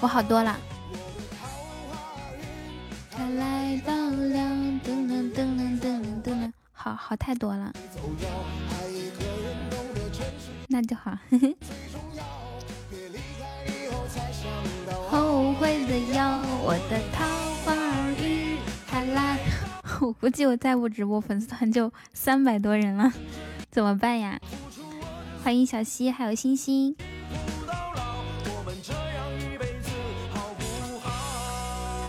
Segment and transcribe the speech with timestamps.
[0.00, 0.56] 我好多了。
[3.10, 4.38] 他来到了，
[4.84, 7.72] 噔噔噔噔噔噔，好好太多了。
[10.68, 11.18] 那就好。
[15.10, 17.24] 后悔的要我的桃
[17.64, 17.74] 花
[18.22, 19.38] 运，他来。
[20.00, 23.12] 我估计我再不直播，粉丝团就三百多人了，
[23.70, 24.38] 怎么办呀？
[25.42, 26.94] 欢迎小溪，还有星星。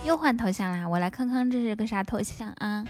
[0.09, 2.83] 又换头像啦，我来看看这是个啥头像啊？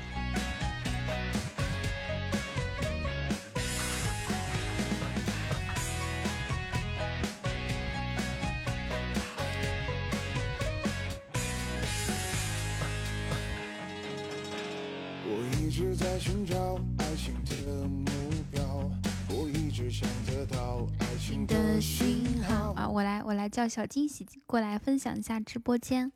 [15.26, 18.06] 我一直在寻找爱情的目
[18.50, 18.90] 标。
[19.28, 22.88] 我一直想得到爱情的讯号啊！
[22.88, 26.10] 我来，我来叫小惊喜过来分享一下直播间。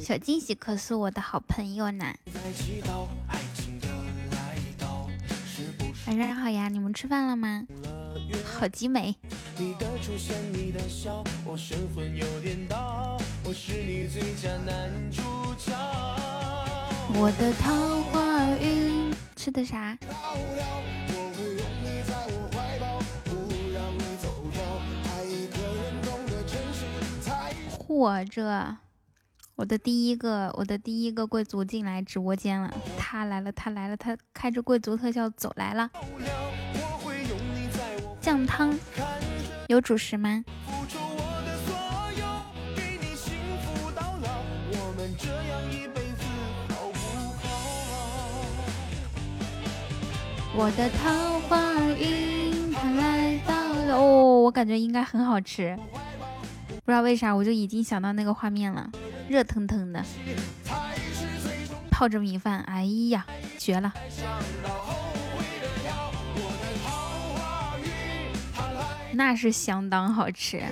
[0.00, 2.04] 小惊喜可是我的好朋友呢。
[6.06, 7.66] 晚上好呀，你们吃饭了吗？
[8.44, 9.14] 好极美。
[17.14, 19.12] 我的桃花运。
[19.36, 19.96] 吃的啥？
[27.88, 28.76] 嚯，这
[29.56, 35.90] 我的第一个，我的第一个贵族进来直播间了，他来了，他来了，他开着贵族特效走来了。
[38.20, 38.78] 酱汤
[39.68, 40.44] 有主食吗？
[50.54, 55.78] 我的桃花运它来到了哦，我感觉应该很好吃，
[56.88, 58.88] 不知道为啥我就已经想到那个画面了，
[59.28, 60.02] 热腾腾的，
[61.90, 63.26] 泡着米饭，哎呀，
[63.58, 63.92] 绝了！
[69.12, 70.62] 那是相当好吃。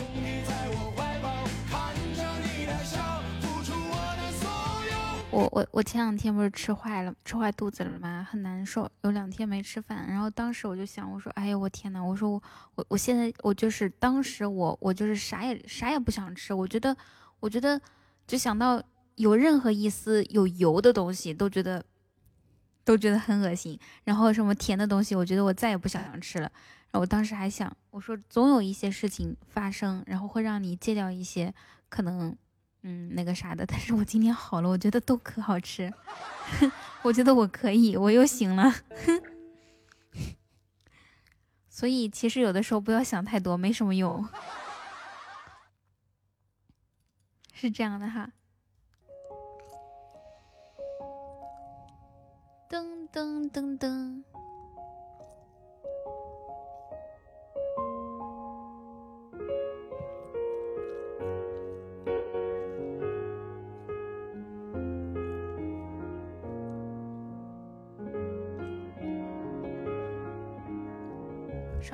[5.36, 8.26] 我我我前两天不是吃坏了，吃坏肚子了吗？
[8.30, 10.06] 很难受，有两天没吃饭。
[10.08, 12.42] 然后当时我就想，我说，哎呦，我天呐，我说我
[12.76, 16.54] 我我现在我就是当时我我就是啥也啥也不想吃。
[16.54, 16.96] 我觉得
[17.40, 17.78] 我觉得
[18.26, 18.82] 就想到
[19.16, 21.84] 有任何一丝有油的东西，都觉得
[22.82, 23.78] 都觉得很恶心。
[24.04, 26.50] 然后什么甜的东西，我觉得我再也不想吃了。
[26.90, 31.52] 然后我当时还想，我说总有一些事情发生，然后会让你戒掉一些
[31.90, 32.34] 可能。
[32.82, 35.92] 嗯，那个啥的，但是我今天好了，我觉得都可好吃，
[37.02, 38.72] 我觉得我可以，我又行了，
[41.68, 44.28] 所以其实有的时候不要想太多，没什么用，
[47.52, 48.30] 是这样的哈。
[52.68, 54.24] 噔噔噔噔。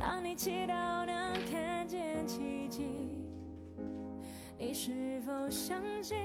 [0.00, 2.86] 当你祈祷能看见奇迹，
[4.56, 6.16] 你是否相信？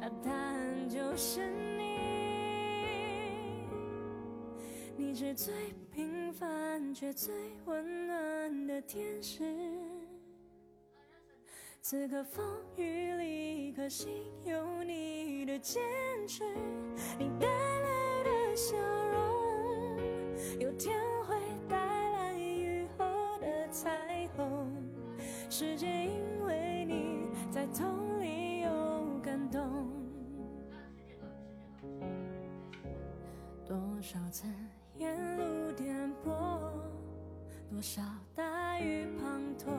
[0.00, 1.98] 答案就是你。
[4.96, 5.54] 你是最
[5.92, 7.34] 平凡却最
[7.64, 9.44] 温暖的天使。
[11.80, 12.44] 此刻风
[12.76, 14.12] 雨里，可心
[14.44, 15.82] 有你的坚
[16.28, 16.44] 持，
[17.18, 19.98] 你带来的笑容，
[20.58, 20.94] 有天
[23.70, 24.66] 彩虹。
[25.48, 29.88] 世界因为你在痛里有感动。
[33.64, 34.46] 多少次
[34.96, 36.58] 沿路颠簸，
[37.70, 38.02] 多少
[38.34, 39.70] 大雨滂沱，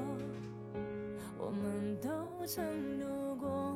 [1.37, 2.63] 我们都曾
[2.97, 3.75] 度过。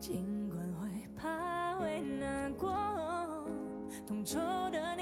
[0.00, 2.72] 尽管会怕，会难过，
[4.06, 4.38] 同舟
[4.70, 5.01] 的你。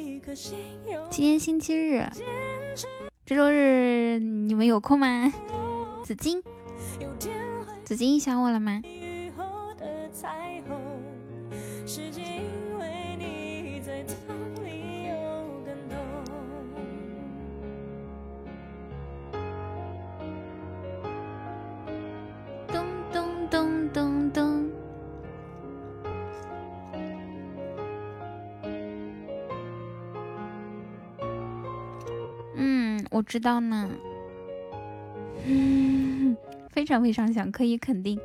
[1.09, 2.07] 今天星期日，
[3.25, 5.33] 这周日你们有空吗？
[6.05, 6.43] 紫金，
[7.83, 8.81] 紫金想我了吗？
[33.21, 33.87] 我知道呢，
[35.45, 36.35] 嗯，
[36.73, 38.19] 非常非常想，可以肯定。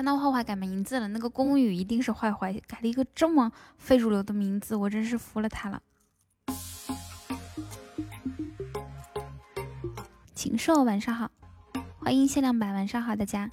[0.00, 5.82] 看到坏坏改名字了，那个宫羽一定是坏坏改了一个这么非主流的名字，我真是服了他了。
[10.34, 11.30] 禽兽，晚上好，
[11.98, 13.50] 欢迎限量版，晚上好，大家。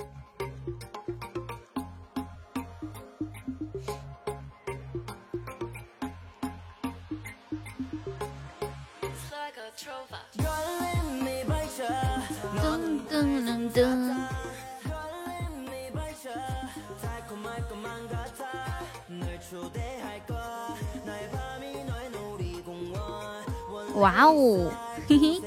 [23.97, 24.71] 哇哦，
[25.07, 25.41] 嘿嘿，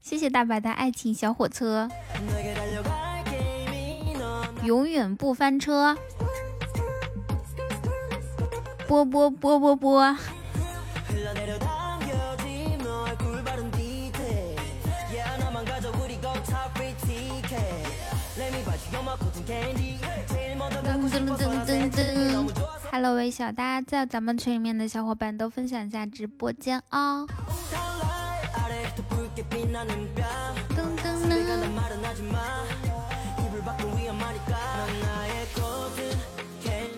[0.00, 1.88] 谢谢大白的爱情小火车，
[4.62, 5.96] 永远不翻车，
[8.86, 10.16] 波波波波波。
[23.00, 27.28] Hello，微笑，大家在咱们群里面的小伙伴都分享一下直播间哦。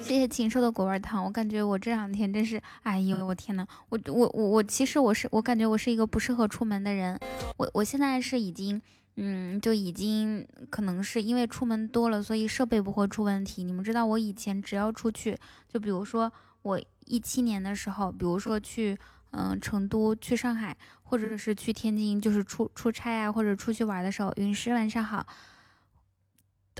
[0.00, 7.20] 谢谢禽兽的果味糖，我感觉我这两天真是，哎呦我天呐，我我我我，其实我是我感觉我是一个不适合出门的人，
[7.58, 8.80] 我我现在是已经。
[9.22, 13.62] 嗯，就已经可能是因为出门多了，所以设备不会出问题。
[13.62, 15.36] 你们知道，我以前只要出去，
[15.68, 18.96] 就比如说我一七年的时候，比如说去
[19.32, 25.26] 嗯成都、去上海，或者是去天津，就是出出差啊，或者出去玩的时候，陨石晚上好，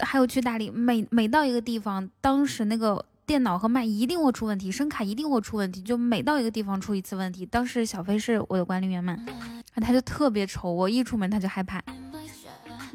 [0.01, 7.45] 还有去大理，每每到一个地方，当时那个电脑和麦一定会出问题，声卡一定会出问题，就每到一个地方出一次问题。
[7.45, 9.15] 当时小飞是我的管理员嘛，
[9.75, 11.83] 他就特别愁，我一出门他就害怕。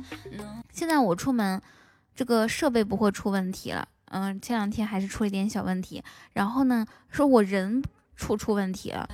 [0.71, 1.61] 现在我出门，
[2.15, 3.87] 这个设备不会出问题了。
[4.05, 6.03] 嗯，前两天还是出了一点小问题。
[6.33, 7.83] 然后呢，说我人
[8.15, 9.09] 出出问题了。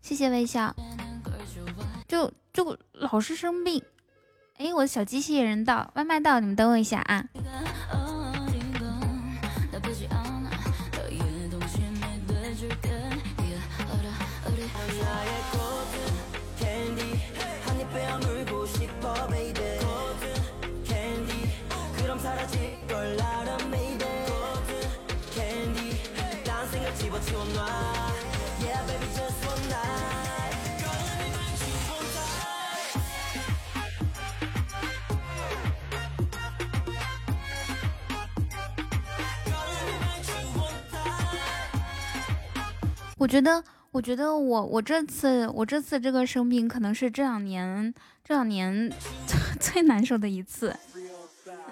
[0.00, 0.74] 谢谢微笑。
[2.06, 3.82] 就就老是生病。
[4.58, 7.24] 哎，我的小机器人到，外卖到，你们等我一下啊。
[43.24, 48.92] 我觉得，我觉得我我这次我这次这个生病可能是这两年这两年
[49.58, 50.76] 最难受的一次。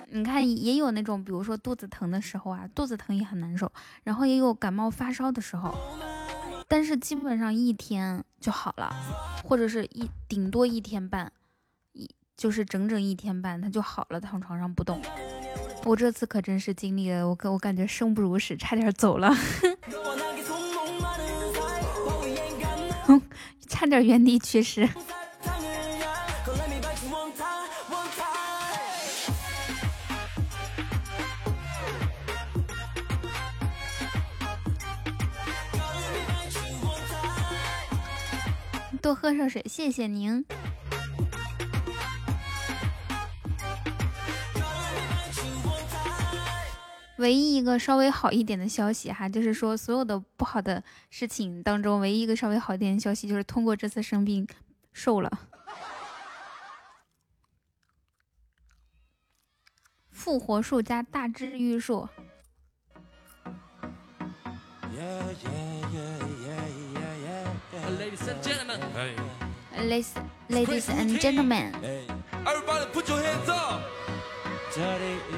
[0.09, 3.71] 你看也有那种，比如说肚子疼的时候啊，肚子疼也很难受，
[4.03, 5.75] 然后也有感冒发烧的时候，
[6.67, 8.91] 但是基本上一天就好了，
[9.45, 11.31] 或者是一顶多一天半，
[11.93, 15.03] 一就是整整一天半，他就好了，躺床上不动。
[15.85, 19.31] 我这次可真是经历了，我感我感觉生不如死，差点走了，
[23.69, 24.89] 差点原地去世。
[39.01, 40.45] 多喝热水，谢谢您。
[47.23, 54.45] 唯一一个稍微好一点的消息哈，就是说所有的不好的事情当中，唯一一个稍微好一点的消息就是通过这次生病
[54.93, 55.31] 瘦了，
[60.11, 62.09] 复活术加大治愈术。
[70.49, 71.71] Ladies and gentlemen，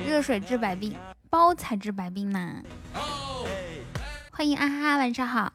[0.06, 0.96] 热水治百病。
[1.34, 2.62] 包才治百病呢，
[4.30, 5.52] 欢迎啊哈，晚上好。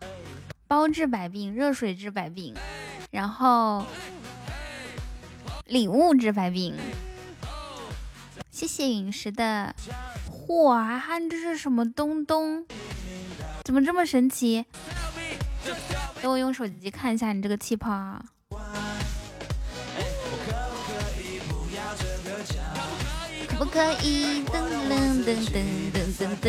[0.67, 2.53] 包治百病，热水治百病，
[3.11, 3.85] 然后
[5.67, 6.75] 礼物治百病。
[8.51, 9.73] 谢谢陨石的，
[10.49, 12.65] 哇哈，这是什么东东？
[13.63, 14.65] 怎么这么神奇？
[16.21, 18.21] 等我用手机看一下你这个气泡啊。
[23.71, 24.57] 可以，噔
[24.89, 25.57] 噔噔噔
[25.93, 26.45] 噔噔噔。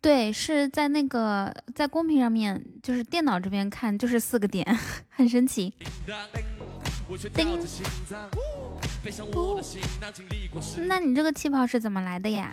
[0.00, 4.66] 对，是在那个在公屏上面，就是电脑这边看，就是四个点，
[5.10, 5.72] 很神奇。
[7.34, 7.60] 叮。
[10.86, 12.52] 那你这个气泡是怎么来的呀？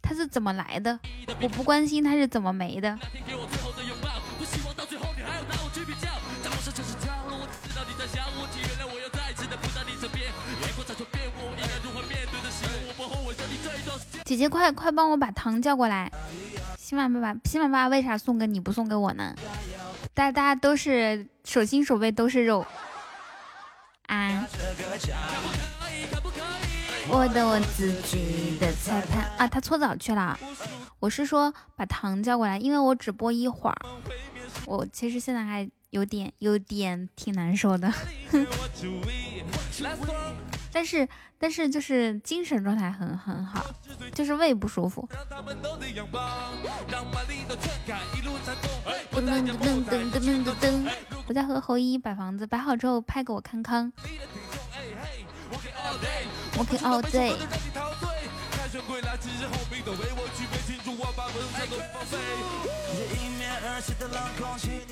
[0.00, 0.98] 它是怎么来的？
[1.40, 2.98] 我不关心它是怎么没的。
[14.32, 16.10] 姐姐，快快帮我把糖叫过来！
[16.78, 19.34] 喜马爸爸，喜马爸爸为啥送给你不送给我呢？
[20.14, 22.64] 大家大家都是手心手背都是肉
[24.06, 24.46] 啊！
[27.08, 30.38] 我的我自己的裁判啊，他搓澡去了。
[30.98, 33.76] 我是说把糖叫过来，因为我只播一会儿。
[34.64, 37.92] 我其实现在还有点有点挺难受的。
[40.72, 41.06] 但是
[41.38, 43.64] 但是就是精神状态很很好，
[44.14, 45.08] 就是胃不舒服。
[49.12, 50.90] 噔噔噔噔噔噔噔，
[51.26, 53.92] 我在和侯一摆房子，摆好之后拍给我康康。
[56.58, 57.34] OK all day。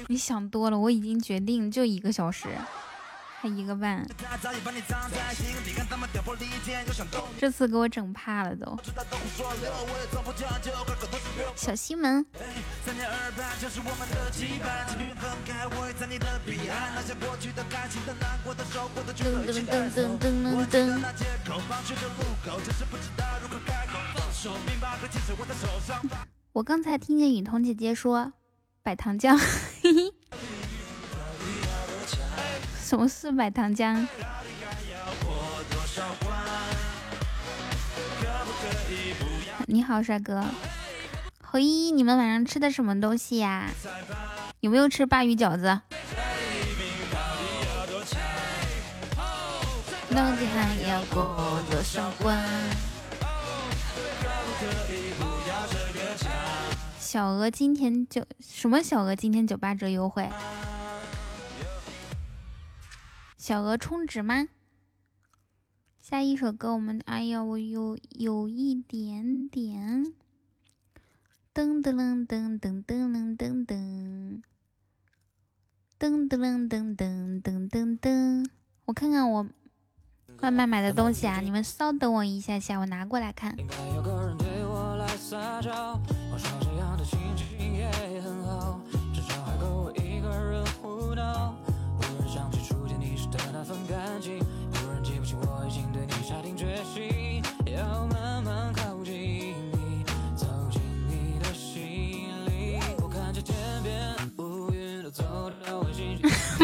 [0.09, 2.49] 你想多了，我已经决定就一个小时。
[3.41, 4.07] 还一个半，
[7.39, 8.79] 这次给我整怕了都。
[11.57, 12.23] 小西门，
[12.85, 12.93] 噔
[19.47, 21.01] 噔噔噔噔噔。
[26.53, 28.35] 我刚才听见雨桐姐姐说
[28.83, 29.35] 摆糖浆，
[29.81, 30.20] 嘿嘿。
[32.91, 34.05] 什么是买糖浆？
[39.67, 40.45] 你好，帅哥。
[41.41, 43.71] 何一，你们晚上吃的什么东西呀？
[44.59, 45.81] 有没有吃鲅鱼饺子？
[50.13, 52.37] 到底还要过多少关？
[56.99, 58.83] 小额今天九什么？
[58.83, 60.29] 小额今天九八折优惠。
[63.41, 64.49] 小额充值吗？
[65.99, 70.13] 下一首歌我们，哎呀，我有有一点点，
[71.55, 71.95] 噔噔
[72.27, 74.43] 噔噔噔噔噔，
[75.99, 78.47] 噔噔噔噔噔噔噔噔，
[78.85, 79.49] 我看看我
[80.43, 83.57] 外卖买的东西啊，你们稍等我一下下，我拿过来看。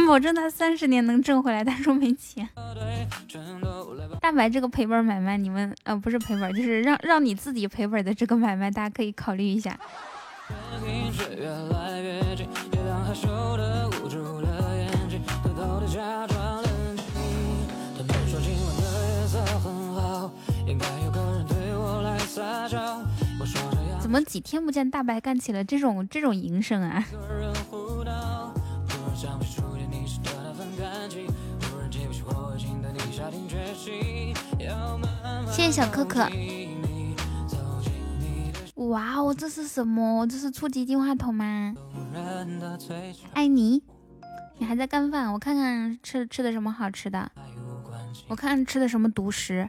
[0.06, 1.64] 保证他三十年能挣回来。
[1.64, 2.48] 他说没钱。
[4.20, 9.78] 大白这个赔本买卖，你们呃不是赔本，就是让让你自己赔本的这个买卖，大家可以考虑一下。
[24.00, 27.04] 怎么几天不见，大白干起了这种这种营生啊？
[35.66, 36.20] 谢谢小可可。
[38.76, 40.24] 哇哦，这是什么？
[40.28, 41.74] 这是初级净化筒吗？
[43.32, 43.82] 爱你，
[44.58, 45.32] 你还在干饭？
[45.32, 47.32] 我看看吃吃的什么好吃的。
[48.28, 49.68] 我看吃的什么独食。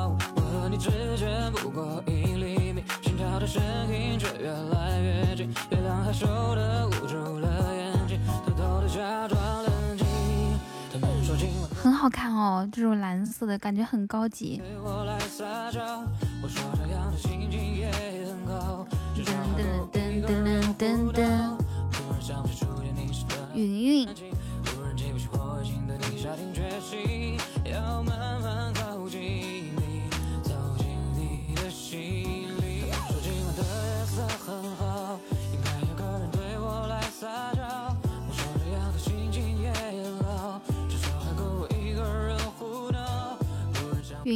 [11.75, 14.61] 很好看哦，这种蓝色的感觉很高级。
[19.57, 21.21] 噔噔噔噔噔，
[23.53, 24.07] 云云。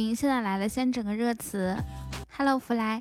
[0.00, 1.76] 云现在来了，先整个热词。
[2.36, 3.00] Hello，福来。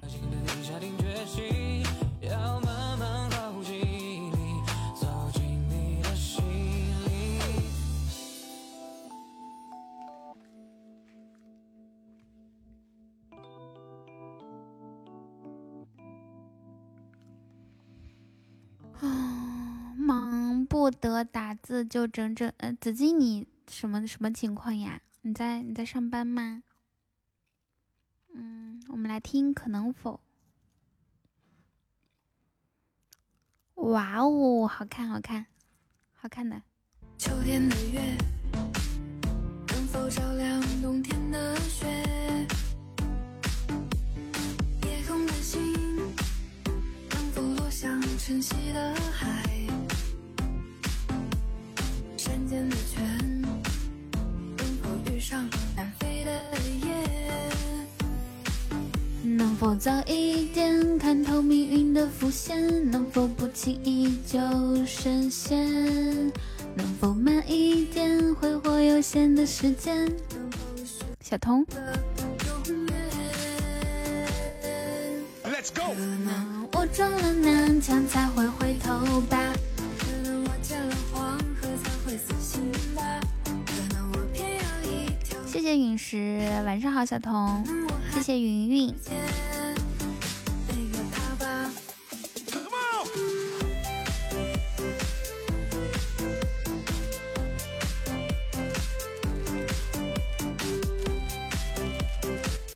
[19.01, 22.51] 啊，忙不得打字，就整整……
[22.57, 25.01] 呃，紫金，你什么什么情况呀？
[25.23, 26.63] 你在你在上班吗？
[28.37, 30.19] 嗯，我们来听可能否？
[33.75, 35.45] 哇哦，好看，好看，
[36.13, 36.61] 好看的。
[37.17, 38.17] 秋天的月，
[39.67, 41.87] 能否照亮冬天的雪？
[44.83, 45.61] 夜空的星，
[47.11, 49.43] 能否落向晨曦的海？
[52.17, 52.75] 山间的
[59.65, 62.91] 否早一点看透命运的伏线？
[62.91, 64.39] 能否不轻易就
[64.85, 65.67] 深陷？
[66.75, 70.07] 能否慢一点挥霍有限的时间？
[71.19, 71.65] 小童。
[75.43, 75.95] Let's go。
[75.95, 79.51] 可能我撞了南墙才会回头吧。
[79.97, 83.19] 可能我见了黄河才会死心吧。
[83.65, 85.39] 可能我偏要一条。
[85.47, 87.65] 谢谢陨石，晚上好，小童。
[88.13, 88.95] 谢谢云云。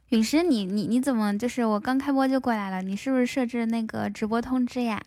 [0.10, 2.82] 陨石，你你你怎么就是我刚开播就过来了？
[2.82, 5.00] 你是不是设置那个直播通知呀？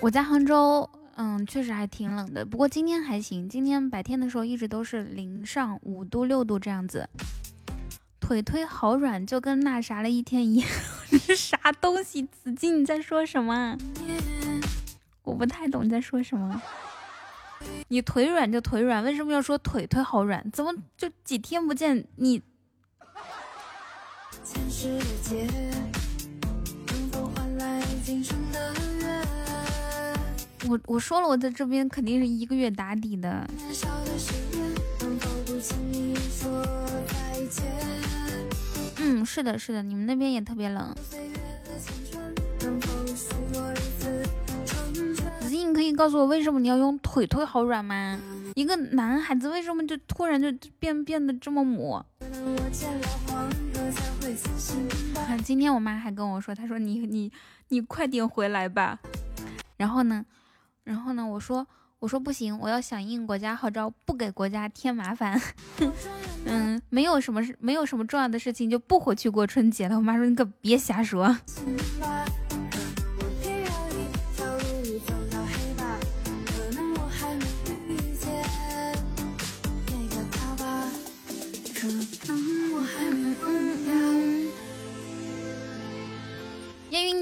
[0.00, 2.44] 我在杭州，嗯，确实还挺冷的。
[2.44, 7.08] 不过今天还行，今天白天的时候一直都是零上五度、六度这样子。
[8.22, 10.70] 腿腿好软，就跟那啥了一天一样。
[11.10, 12.22] 这 是啥东西？
[12.22, 13.76] 紫金你在说什么？
[15.24, 16.62] 我不太懂你在说什么。
[17.88, 20.48] 你腿软就腿软，为什么要说腿腿好软？
[20.52, 22.40] 怎么就几天不见你？
[30.68, 33.46] 我我说了，我在这边肯定是一个月打底的。
[39.14, 40.94] 嗯，是的，是的，你们那边也特别冷。
[45.38, 48.18] 子欣，你可以告诉我为什么你要用腿腿好软吗？
[48.54, 51.92] 一个男孩子为什么就突然就变变得这么母？
[51.92, 52.06] 啊
[55.44, 57.30] 今天我妈还跟我说，她说你你
[57.68, 58.98] 你快点回来吧。
[59.76, 60.24] 然后呢，
[60.84, 61.66] 然后呢，我说
[62.02, 65.40] 我说不行，我要响应国家号召，不给国家添麻烦。
[66.44, 69.94] 嗯，没有什么事，没有什么重要的事情就不回去过春节了。
[69.94, 71.38] 我妈说你可别瞎说。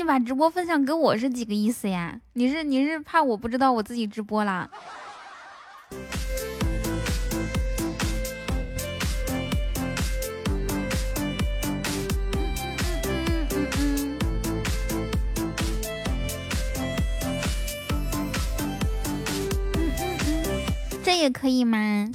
[0.00, 2.18] 你把直播分享给我是几个意思呀？
[2.32, 4.66] 你是你是怕我不知道我自己直播啦？
[21.04, 22.10] 这也可以吗？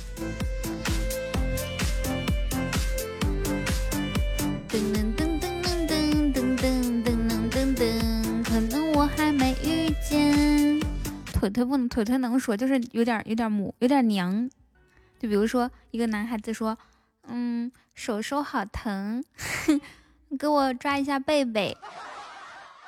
[11.45, 14.49] 腿腿不能，腿腿能说，就是有点有点母，有点娘。
[15.19, 16.77] 就比如说一个男孩子说，
[17.23, 19.23] 嗯，手手好疼，
[20.39, 21.77] 给我抓一下背背。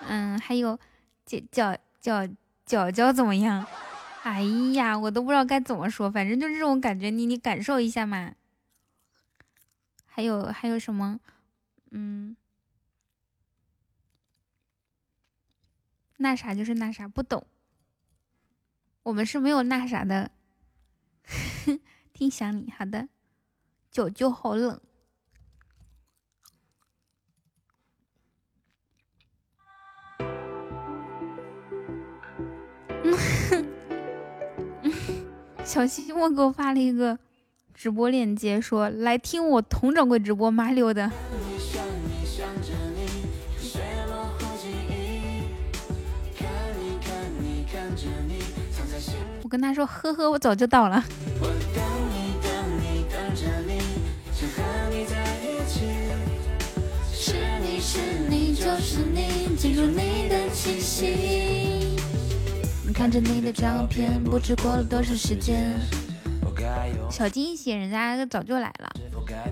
[0.08, 0.80] 嗯，还有
[1.26, 2.28] 脚脚脚
[2.66, 3.66] 脚脚怎么样？
[4.24, 4.42] 哎
[4.74, 8.34] 呀，我都不知道该怎么说，反正就是这种感觉，你你感受一下嘛。
[10.06, 11.20] 还有还有什么？
[11.92, 12.36] 嗯，
[16.18, 17.46] 那啥就是那啥，不懂。
[19.08, 20.32] 我们是没有那啥的，
[22.12, 22.70] 挺想你。
[22.78, 23.08] 好的，
[23.90, 24.82] 九九好冷。
[35.64, 37.18] 小西莫给我发了一个
[37.74, 41.10] 直播链接，说来听我佟掌柜直播，麻溜的。
[49.48, 51.02] 我跟他说，呵呵，我早就到了。
[62.86, 65.80] 你看着你的照片，不知过了多少时间。
[67.10, 68.90] 小惊喜，人家早就来了。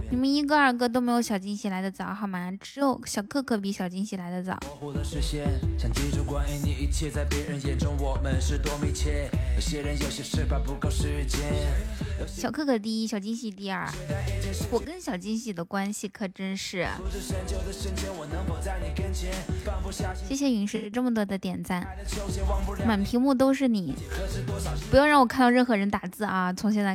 [0.10, 2.52] 你们一个二个都没有小惊喜来的早，好吗？
[2.60, 4.58] 只有小可可比小惊喜来的早。
[12.28, 13.88] 小可可第一，小惊喜第二。
[14.72, 16.88] 我跟小惊喜的关系可真是……
[20.28, 21.86] 谢谢云石这么多的点赞，
[22.86, 23.94] 满屏幕都是你。
[24.90, 26.54] 不要让我看到任何人打字啊！
[26.54, 26.95] 从现在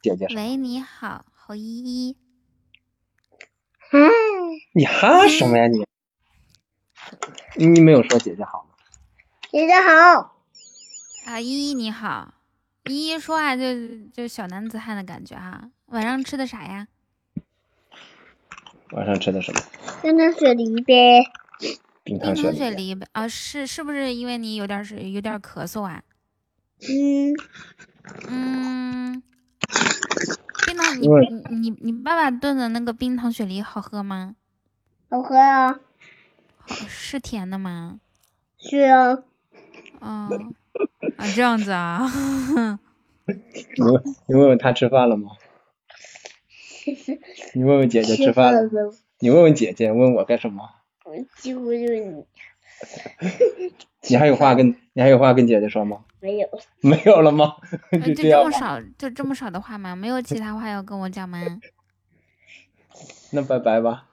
[0.00, 2.16] 姐姐，喂，你好，侯依依。
[3.90, 4.10] 嗯，
[4.74, 5.84] 你哈什么呀你？
[7.56, 8.74] 你没有说姐姐好吗？
[9.50, 10.36] 姐姐好。
[11.26, 12.34] 啊，依依你好，
[12.84, 13.62] 依依说话就
[14.12, 15.70] 就小男子汉的感觉哈。
[15.86, 16.86] 晚上吃的啥呀？
[18.92, 19.60] 晚上吃的什么？
[20.00, 21.24] 冰糖雪梨呗。
[22.04, 23.08] 冰糖雪梨呗。
[23.12, 26.04] 啊，是是不是因为你有点是有点咳嗽啊？
[26.80, 27.34] 嗯。
[28.28, 29.22] 嗯。
[30.66, 34.36] 冰糖，你你你你爸爸炖的那个冰糖雪梨好喝吗？
[35.10, 35.80] 好喝啊。
[36.66, 38.00] 是甜的吗？
[38.58, 39.22] 是啊。
[40.00, 40.28] 哦，
[41.16, 42.06] 啊这样子啊。
[43.26, 45.30] 你问你问问他吃饭了吗？
[47.54, 48.62] 你问问姐姐吃饭了。
[49.20, 50.68] 你问问姐姐，问我干什么？
[51.04, 52.26] 我几乎就是
[54.08, 54.16] 你。
[54.16, 56.04] 还有话跟你还有话跟姐姐说吗？
[56.20, 56.48] 没有。
[56.80, 57.56] 没有了吗？
[58.04, 59.94] 就这么少，就这么少的话吗？
[59.96, 61.40] 没有其他话要跟我讲吗？
[63.30, 64.06] 那拜拜吧，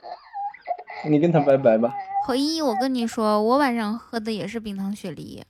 [1.06, 1.94] 你跟他拜拜吧。
[2.26, 5.44] 何一，我跟你说，我晚上喝的也是冰糖雪梨。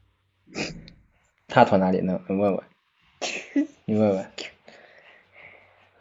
[1.48, 2.20] 他从哪里能？
[2.28, 2.60] 问问。
[3.86, 4.32] 你问问。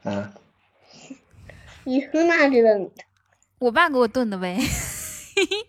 [0.05, 0.33] 啊？
[1.85, 2.91] 你从哪里的？
[3.59, 4.57] 我爸给我炖的呗。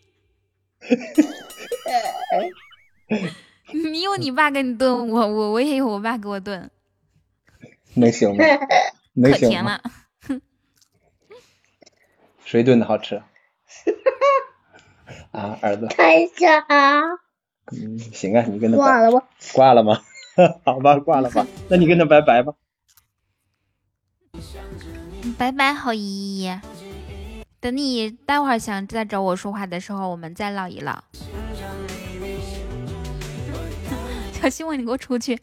[3.74, 6.70] 你有你爸给你炖，我我我也有我爸给我炖。
[7.96, 8.44] 能行吗？
[9.14, 9.82] 能行可甜了。
[12.46, 13.22] 谁炖的好吃？
[15.32, 15.88] 啊，儿子。
[15.88, 17.02] 看一下啊。
[17.72, 19.28] 嗯，行啊，你跟他挂了吧？
[19.54, 20.02] 挂了吗？
[20.64, 21.46] 好吧，挂了吧。
[21.70, 22.54] 那你跟他拜拜吧。
[25.38, 26.50] 拜拜，好姨姨。
[27.62, 31.04] 等你待会儿想再找我说话的时候，我们再唠一唠。
[34.32, 35.38] 小希望你给我出去。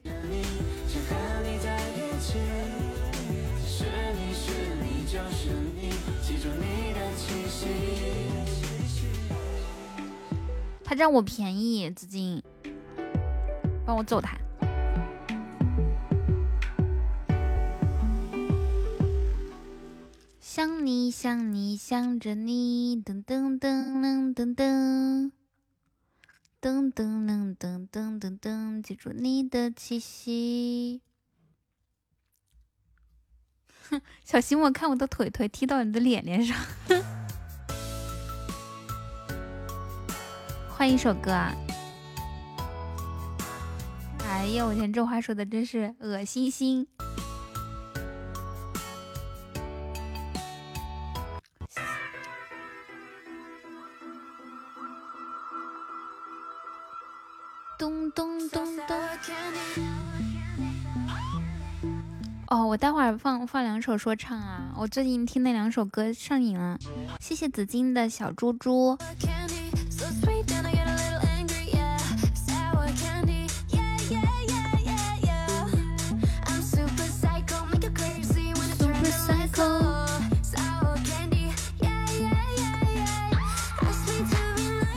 [10.83, 12.43] 他占我便宜，紫金，
[13.85, 14.39] 帮我揍他。
[20.57, 25.31] 想你想你想着你，噔噔噔噔噔噔，
[26.63, 31.03] 噔噔噔噔噔噔噔，记住你的气息。
[33.91, 36.57] 哼，小心我看我的腿腿踢到你的脸脸上。
[40.71, 41.55] 换一首歌啊！
[44.21, 46.89] 哎呀，我天，这话说的真是恶心心。
[57.87, 58.97] 咚咚咚咚。
[62.49, 64.73] 哦，我待会儿放放两首说唱啊！
[64.77, 66.77] 我最近听那两首歌上瘾了。
[67.21, 68.99] 谢谢紫金的小猪猪。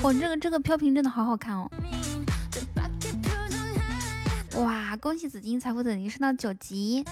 [0.02, 1.69] 哇，这个这个飘屏真的好好看哦！
[5.01, 7.05] 恭喜紫金财富等级升到九级！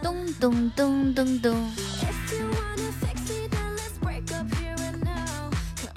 [0.00, 1.70] 咚咚咚咚咚！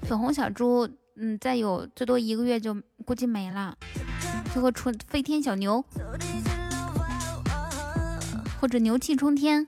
[0.07, 2.75] 粉红小猪，嗯，再有最多一个月就
[3.05, 3.77] 估计没了，
[4.51, 5.85] 最后出飞天小牛，
[8.59, 9.67] 或者牛气冲天。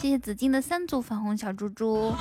[0.00, 2.12] 谢谢紫金的三组粉红小猪猪，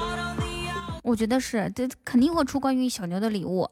[1.04, 3.70] 我觉得是，这肯定会出关于小牛的礼物。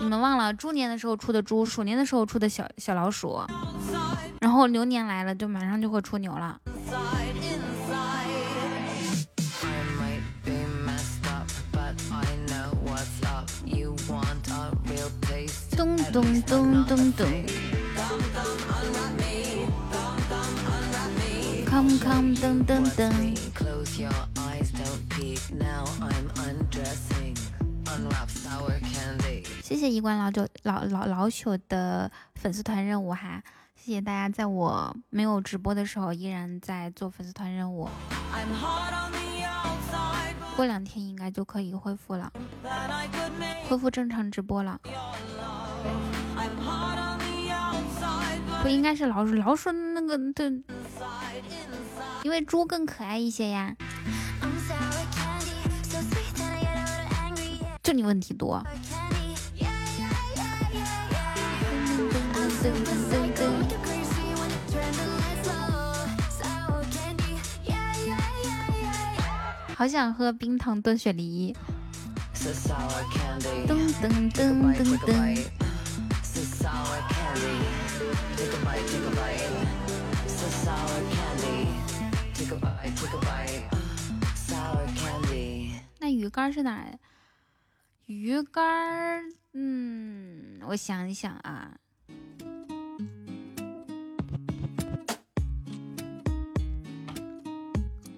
[0.00, 3.40] 你们忘了猪年的时候出的猪，鼠年的时候出的小小老鼠，
[4.40, 6.60] 然后牛年来了，就马上就会出牛了。
[15.76, 17.26] 咚咚咚咚咚。
[21.66, 24.33] Come come 噔噔噔。
[29.62, 33.42] 谢谢一关老九老老老朽的粉丝团任务哈，
[33.74, 37.88] 谢谢大家在我没有直播的时候依然在做粉丝团任务。
[40.56, 42.32] 过两天应该就可以恢复了，
[43.68, 44.78] 恢复正常直播了。
[48.62, 50.46] 不应该是老鼠，老鼠那个对，
[52.22, 53.74] 因为猪更可爱一些呀。
[57.84, 58.64] 就你问题多。
[69.76, 71.54] 好想喝冰糖炖雪梨。
[73.66, 75.46] 噔噔噔噔噔。
[86.00, 86.86] 那鱼干是哪？
[88.06, 91.74] 鱼干，嗯，我想一想啊，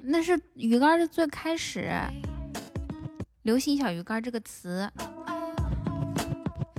[0.03, 1.89] 那是鱼干的最开始
[3.43, 4.91] 流行小鱼干这个词。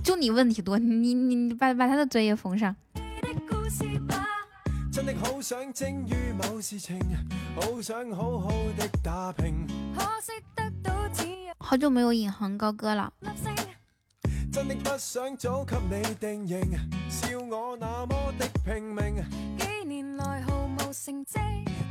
[0.03, 2.75] 就你问题多，你你你把把他的嘴也封上。
[9.95, 10.05] 好
[11.59, 13.11] 好久没有隐行高歌了。
[14.51, 16.71] 真的不想早给你定型
[17.09, 19.23] 笑我那么的拼命。
[19.57, 21.39] 几年来毫无成绩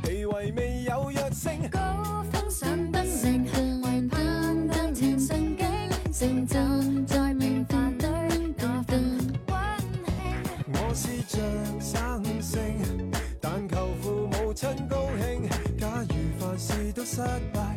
[0.03, 5.67] 地位未有跃升高峰上不明行为盼大前顺景
[6.11, 8.09] 成就在命法堆
[8.57, 11.39] 那份温馨我试着
[11.79, 17.21] 生性但求父母亲高兴假如凡事都失
[17.53, 17.76] 败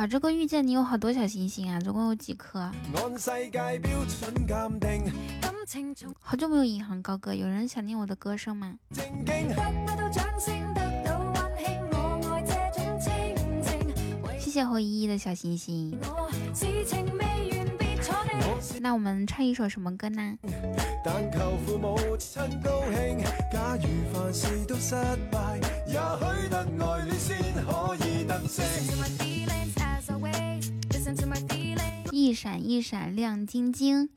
[0.00, 2.72] 哇，这个遇见你有好多小星星啊，总共有几颗？
[6.18, 8.74] 好久没有银行高歌，有人想念我的歌声吗？
[14.38, 15.94] 谢谢侯依依的小星星。
[18.80, 20.38] 那我们唱一首什么歌呢？
[32.12, 34.08] 一闪一闪亮晶晶，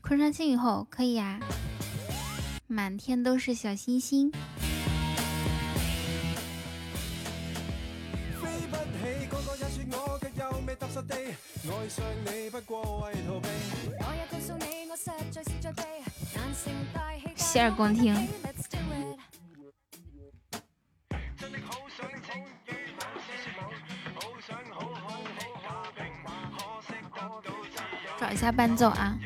[0.00, 1.40] 昆山新雨后可以呀，
[2.66, 4.32] 满天都是小星星。
[17.36, 18.14] 洗耳恭听。
[28.20, 29.18] 找一下伴奏啊！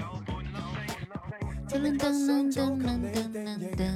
[1.68, 2.86] 噔噔噔噔噔
[3.34, 3.90] 噔噔。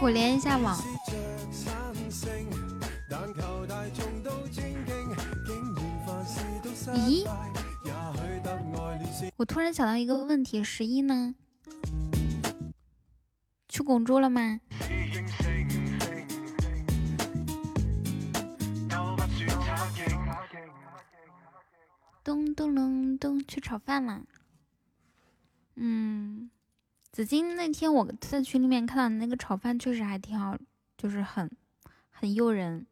[0.00, 0.74] 我连一下网。
[6.94, 7.26] 咦？
[9.36, 11.34] 我突然想到一个问题，十一呢？
[13.68, 14.60] 去拱猪了吗？
[22.22, 24.24] 咚咚隆咚，去炒饭了。
[25.76, 26.50] 嗯。
[27.12, 30.56] 紫金那天我在群里面看到你那个炒饭确实还挺好，
[30.96, 31.50] 就是很
[32.08, 32.86] 很诱人。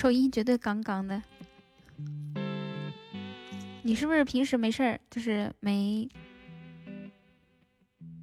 [0.00, 1.22] 手艺绝对杠杠的。
[3.82, 6.08] 你是不是平时没事儿就是没？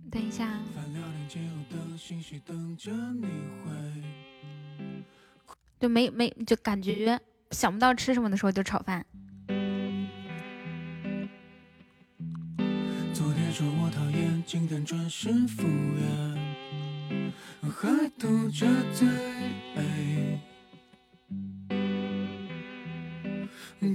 [0.09, 0.59] 等一下，
[5.79, 7.19] 就没没就感觉
[7.51, 9.05] 想不到吃什么的时候就炒饭。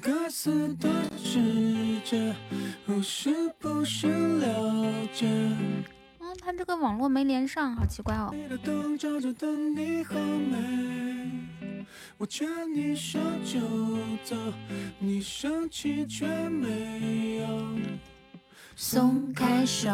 [0.01, 1.41] 各自的世
[2.05, 2.35] 界，
[3.03, 5.27] 是不是了解？
[6.41, 8.35] 他这个网络没连上，好奇怪哦。
[18.75, 19.91] 松开手，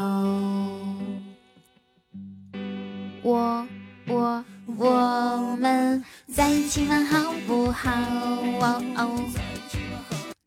[3.22, 3.66] 我
[4.06, 4.44] 我
[4.76, 7.04] 我们在一起玩？
[7.04, 7.90] 好不好？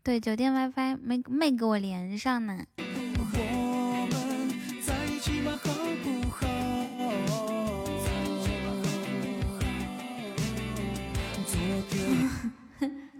[0.03, 2.57] 对，酒店 WiFi 没没给我连上呢。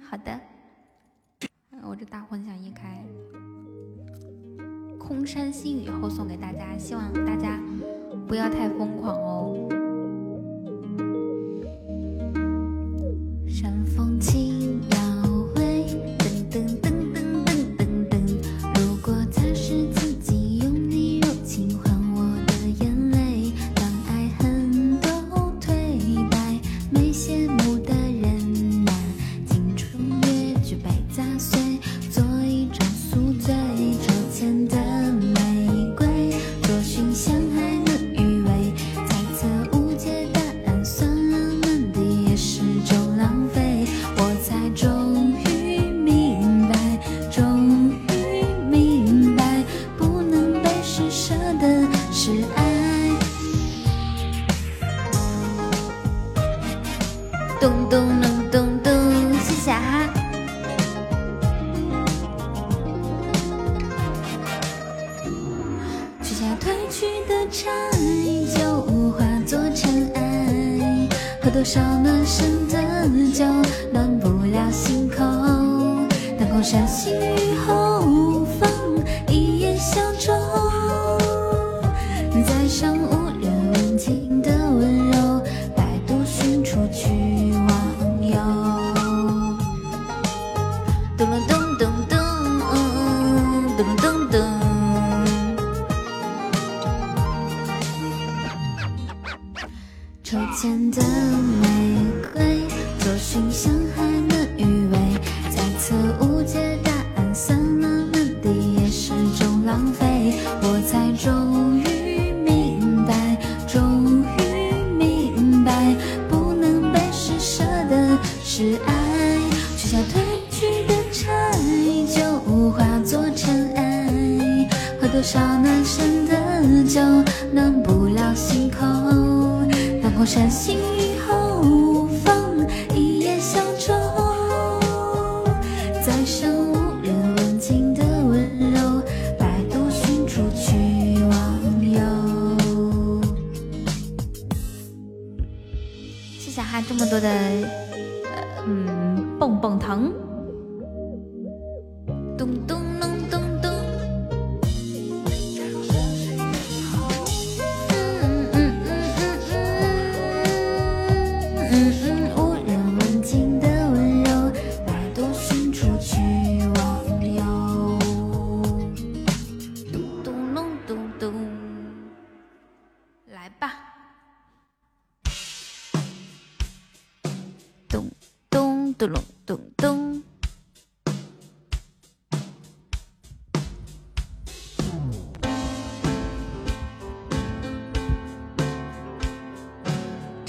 [0.09, 0.39] 好的，
[1.83, 3.03] 我这大混响一开，
[4.97, 7.59] 空山新雨后送给大家，希望大家
[8.27, 9.80] 不要太疯狂哦。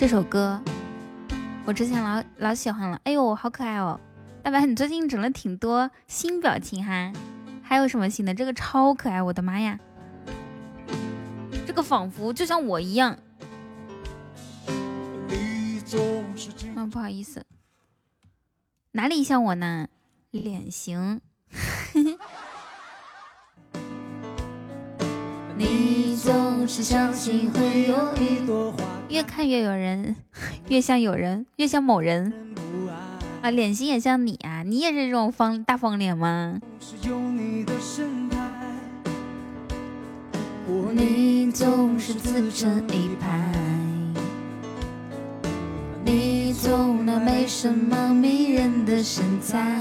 [0.03, 0.61] 这首歌
[1.65, 4.01] 我之前老老喜欢了，哎呦，好可爱哦！
[4.43, 7.13] 大白，你最近整了挺多新表情哈，
[7.63, 8.35] 还有什么新的？
[8.35, 9.79] 这个超可爱，我的妈呀！
[11.65, 13.17] 这个仿佛就像我一样。
[16.75, 17.47] 啊，不好意思，
[18.91, 19.87] 哪里像我呢？
[20.33, 21.21] 脸型。
[25.57, 28.79] 你总是相信会有一朵花，
[29.13, 30.17] 越看越有人，
[30.69, 32.33] 越像有人，越像某人
[33.43, 33.51] 啊！
[33.51, 36.59] 脸型也像你啊，你也是这种方大方脸吗？
[40.95, 43.53] 你总是自成一派，
[46.07, 49.79] 你总那没什么迷人的身材，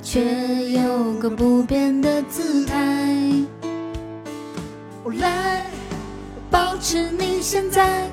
[0.00, 2.76] 却有个不变的姿态。
[5.02, 5.63] 我来，
[6.54, 8.08] 保持你现在，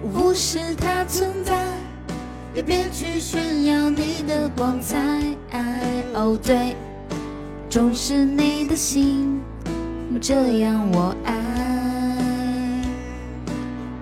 [0.00, 1.66] 无视它存在，
[2.54, 4.96] 也别去炫耀你的光彩。
[6.14, 6.76] 哦，对，
[7.68, 9.40] 重视你的心，
[10.20, 11.34] 这样我爱。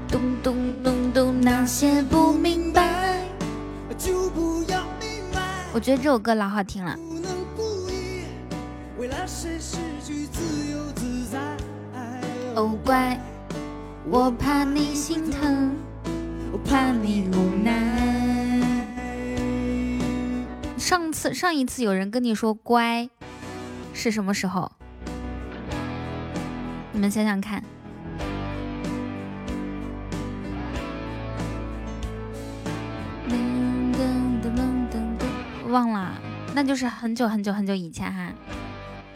[0.07, 0.55] 咚咚
[0.85, 3.23] 咚咚，那些不明白，
[3.97, 5.41] 就不要明白。
[5.73, 6.95] 我觉得这首歌老好听了。
[8.99, 11.39] 为了谁失去自由自在。
[12.55, 13.19] 哦乖，
[14.09, 15.75] 我怕你心疼，
[16.53, 17.75] 我怕你无奈。
[20.79, 23.11] 上次上一次有人跟你说乖，
[23.93, 24.71] 是什么时候？
[26.93, 27.61] 你们想想看。
[35.69, 36.15] 忘了，
[36.55, 38.33] 那就是很久很久很久以前哈。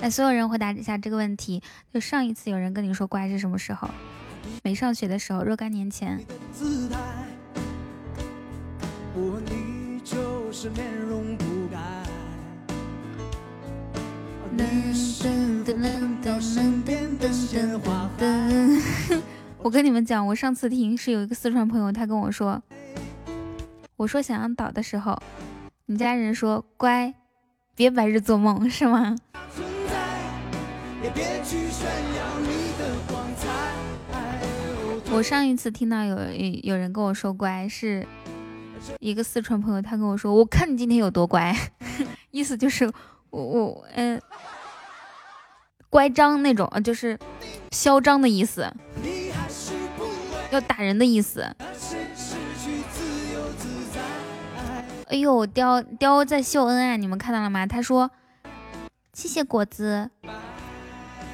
[0.01, 1.62] 来，所有人回答一下这个问题：
[1.95, 3.88] 就上一次有人跟你说乖是什么时候？
[4.62, 6.20] 没上学的时候，若干年前。
[19.62, 22.62] 我跟你们讲，我上次听是有一个四川朋友，他跟我说，
[23.97, 25.18] 我说想要倒的时候，
[25.86, 27.14] 你家人说乖，
[27.74, 29.16] 别白日做梦，是吗？
[35.13, 36.17] 我上一次听到有
[36.63, 38.07] 有人跟我说乖，是
[39.01, 41.55] 一个四川朋友，他跟我说，我看你今天有多乖，
[42.31, 42.91] 意思就是
[43.31, 44.21] 我我嗯、
[45.91, 47.19] 乖张那种，就是
[47.73, 48.73] 嚣张的意思，
[50.51, 51.43] 要打人的意思。
[55.09, 57.67] 哎呦，雕雕在秀恩爱，你们看到了吗？
[57.67, 58.11] 他说
[59.13, 60.09] 谢谢果子。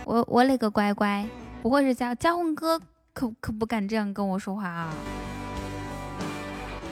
[0.07, 1.29] 我我勒个乖乖，
[1.63, 2.81] 不会是家家宏哥
[3.17, 4.93] 可可不敢这样跟我说话啊！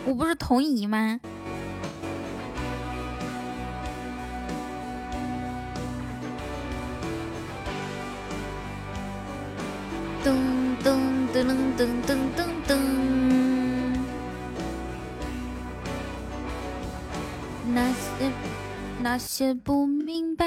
[0.07, 1.21] 我不是童怡吗？
[10.25, 10.33] 噔
[10.83, 10.97] 噔
[11.35, 11.45] 噔
[11.77, 12.79] 噔噔噔噔，
[17.75, 18.33] 那些
[19.03, 20.47] 那些不明白。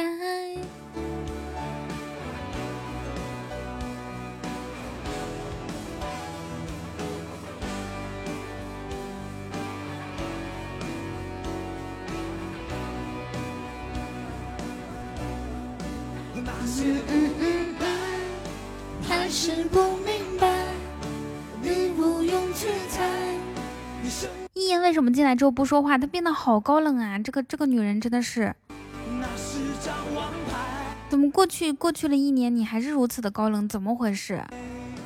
[24.87, 25.97] 为什么进来之后不说话？
[25.97, 27.19] 她变得好高冷啊！
[27.19, 28.55] 这个这个女人真的是，
[31.09, 33.67] 怎么过去过去了一年，你还是如此的高冷？
[33.67, 34.41] 怎么回事？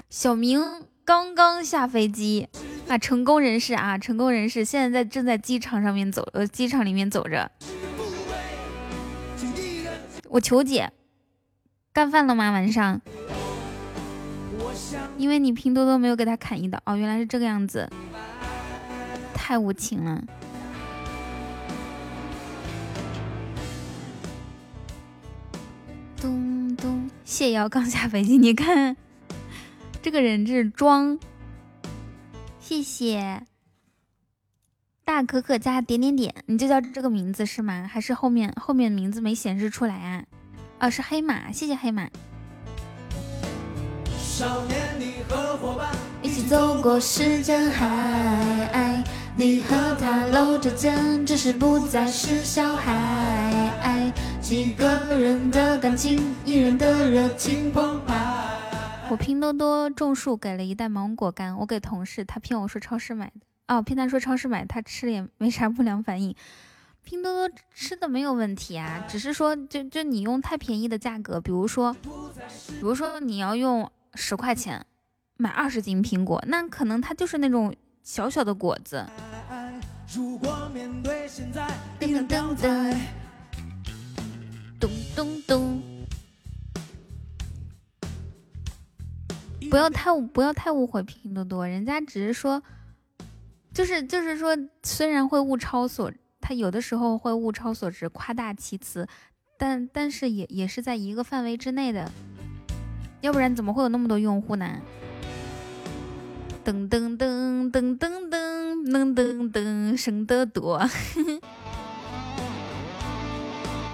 [0.07, 0.61] 小明
[1.03, 2.47] 刚刚下飞机
[2.87, 7.49] 啊，成功人士啊，成功人士，现在在正在机场上面走，呃，机场里面走着。
[10.29, 10.91] 我求姐，
[11.91, 12.51] 干饭了吗？
[12.51, 13.01] 晚上？
[15.17, 17.89] 因为你拼多多没有给他砍一刀哦，原来是这个样子，
[19.51, 20.23] 太无情了。
[26.15, 28.95] 咚咚，谢瑶刚下飞机，你看
[30.01, 31.19] 这个人这是装。
[32.61, 33.45] 谢谢
[35.03, 37.85] 大可可加点点点，你就叫这个名字是吗？
[37.91, 40.23] 还是后面后面名字没显示出来啊？
[40.79, 42.07] 啊，是黑马，谢谢黑马。
[44.17, 49.03] 少年，你和伙伴一起走过时间海，
[49.37, 54.11] 你和他搂着肩，只是不再是小孩。
[54.41, 54.85] 几个
[55.17, 58.15] 人的感情，一人的热情澎湃。
[59.09, 63.41] 我拼多多种树给了一袋芒果干，我给同事，他骗我说超市买的。
[63.67, 66.35] 哦，骗他说超市买，他吃了也没啥不良反应。
[67.03, 71.93] 拼多多吃的没有问题啊，只是说就就你用太便宜的价格，比如说，
[72.67, 73.89] 比如说你要用。
[74.13, 74.85] 十块钱
[75.37, 77.73] 买二十斤苹果，那可能它就是那种
[78.03, 79.05] 小小的果子。
[84.79, 85.81] 咚咚咚，
[89.69, 92.61] 不要太不要太误会拼多多，人家只是说，
[93.73, 99.07] 就是就是说，虽然会物超所，他有的时候会物超所值，夸大其词，
[99.57, 102.11] 但但是也也是在一个范围之内的。
[103.21, 104.81] 要不然怎么会有那么多用户呢？
[106.63, 110.79] 噔噔噔噔噔噔噔噔噔，省得多。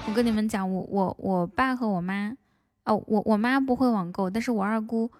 [0.05, 2.33] 我跟你们讲，我我我爸和我妈，
[2.85, 5.11] 哦，我我妈不会网购，但是我二姑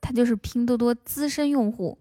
[0.00, 1.98] 她就是拼多多资深用户。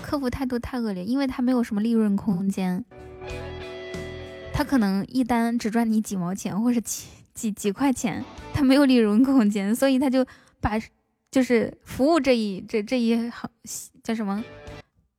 [0.00, 2.84] 客服态度太恶劣，因为他没有什么利润空间，
[4.54, 7.08] 他可能一单只赚你几毛钱或者几。
[7.34, 10.26] 几几块钱，他没有利润空间，所以他就
[10.60, 10.72] 把
[11.30, 13.50] 就是服务这一这这一行
[14.02, 14.42] 叫什么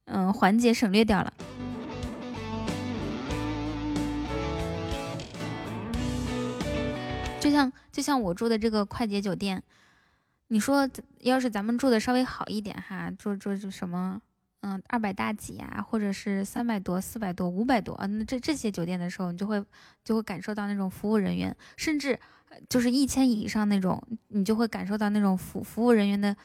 [0.06, 1.34] 嗯环节省略掉了。
[7.40, 9.64] 就像就像我住的这个快捷酒店，
[10.48, 10.90] 你说
[11.22, 14.22] 要是咱们住的稍微好一点哈，住住住什么？
[14.62, 19.64] 嗯，二百大几呀，或者是三百多、四百多、五百多啊，那这这些酒店的时候，你就会
[20.04, 22.20] 就会感受到那种服务人员，甚至
[22.70, 26.36] 就是一千以上那种，你就会感受到那种服服务人员的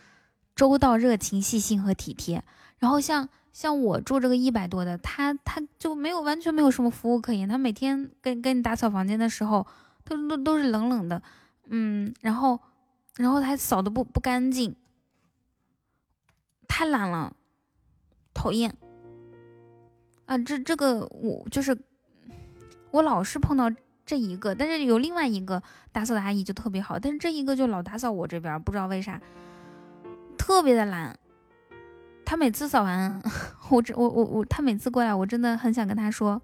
[0.55, 2.43] 周到、热情、细心和体贴。
[2.79, 9.67] 然后像像我住这个一百多的，他他就没有完全没有什么服务可言，他每天跟跟你打扫房间的时候，
[10.05, 11.23] 都都都是冷冷的，
[11.69, 12.61] 嗯，然后
[13.17, 14.75] 然后他扫的不不干净，
[16.67, 17.35] 太懒了。
[18.37, 18.77] 讨厌
[20.27, 20.37] 啊！
[20.37, 21.79] 这这个我就是
[22.91, 23.71] 我老是碰到
[24.07, 29.21] 这一个，但是有另外一个打扫的阿姨就特别好，但是这一个就老打扫我这边，不知道为啥
[30.37, 31.19] 特别的懒。
[32.25, 33.23] 他每次扫完，
[33.71, 36.41] 我这我我我，他每次过来，我真的很想跟他说，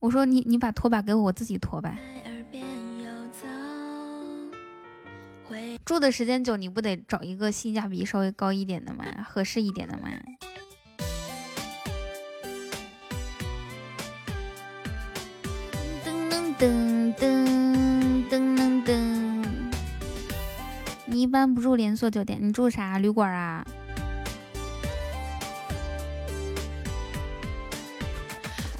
[0.00, 1.96] 我说你你把拖把给我，我自己拖吧。
[5.84, 10.08] 住的时间久，你不得找一个性价比稍微高一点的嘛，合适一点的嘛。
[16.62, 19.42] 噔噔噔噔噔。
[21.06, 23.66] 你一般不住连锁酒店，你住啥旅馆啊？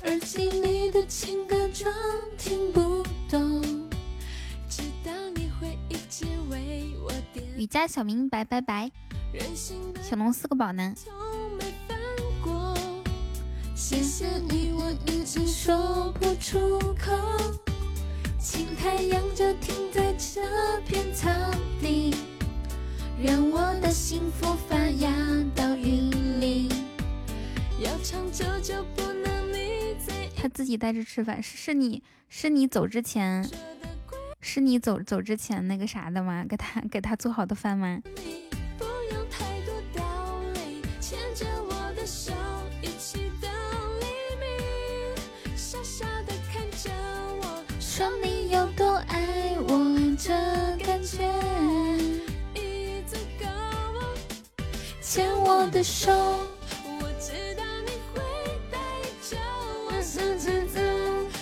[0.05, 1.93] 耳机里的情歌装
[2.39, 3.61] 听不懂。
[4.68, 8.93] 直到你会一直为我点雨家小明白拜拜，
[10.01, 10.95] 小龙四个宝呢？
[13.74, 17.12] 谢谢你，我已经说不出口。
[18.43, 20.03] 请太阳就停在。
[20.34, 20.40] 这
[20.86, 21.28] 片草
[21.80, 22.14] 地，
[23.22, 25.11] 让我的幸福发芽
[25.55, 26.68] 到云里。
[27.78, 30.12] 要长久就不能你在。
[30.36, 33.47] 他自己带着吃饭，是是你是你走之前，
[34.40, 36.45] 是你走走之前那个啥的吗？
[36.49, 38.01] 给他给他做好的饭吗？
[55.13, 58.23] 牵我的手，我知道你会
[58.71, 58.79] 带
[59.29, 59.37] 着
[59.87, 60.81] 我向前走。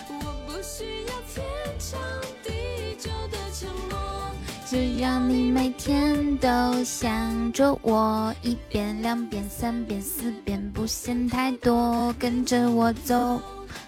[0.08, 1.46] 我不需要天
[1.78, 2.00] 长
[2.42, 4.32] 地久的承诺，
[4.66, 13.40] 只要你每天都想着我，一遍、两遍、三遍、四遍，不嫌太多，跟着我走。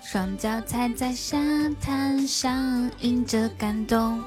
[0.05, 1.37] 双脚踩在沙
[1.80, 4.22] 滩上，迎着感动。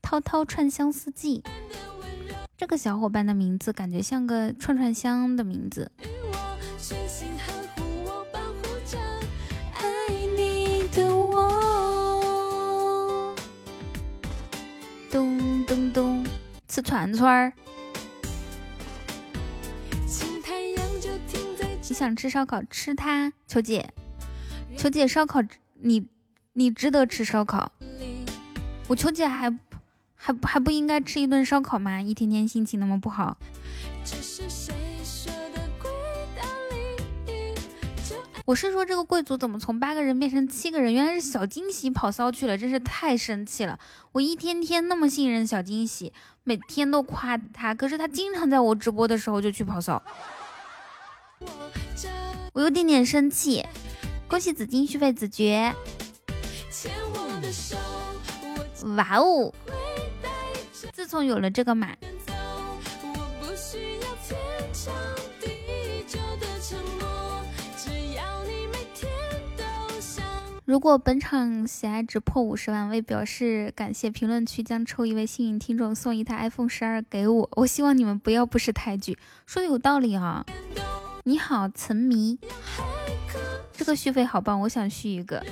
[0.00, 1.44] 滔滔串香四季，
[2.58, 5.88] 这个小伙伴的名字感觉像个串串香的名字。
[15.08, 16.26] 咚咚咚，
[16.66, 17.52] 吃串串儿。
[21.88, 23.88] 你想吃烧烤，吃它，秋姐，
[24.76, 25.40] 秋姐烧烤，
[25.74, 26.08] 你
[26.54, 27.70] 你值得吃烧烤。
[28.88, 29.48] 我秋姐还
[30.20, 32.02] 还还不应该吃一顿烧烤吗？
[32.02, 33.38] 一天天心情那么不好。
[38.44, 40.92] 我是说这个贵族怎么从八个人变成七个人？
[40.92, 43.78] 原来是小惊喜跑骚去了，真是太生气了。
[44.12, 46.12] 我一天天那么信任小惊喜，
[46.44, 50.02] 每天都夸他，可是他经常在我直播的时候就去跑骚。
[52.54, 53.64] 我有点点生气，
[54.26, 55.74] 恭喜紫金续费子爵！
[58.96, 59.52] 哇哦！
[61.08, 61.96] 送有了这个码，
[70.66, 77.48] 如果本场喜爱值破五十万，为表示感谢，评论区将抽一位幸运听众送一台 iPhone 十二给我。
[77.52, 80.44] 我希望你们不要不识抬举，说的有道理啊。
[81.24, 82.38] 你好，沉迷，
[83.72, 85.42] 这个续费好棒，我想续一个。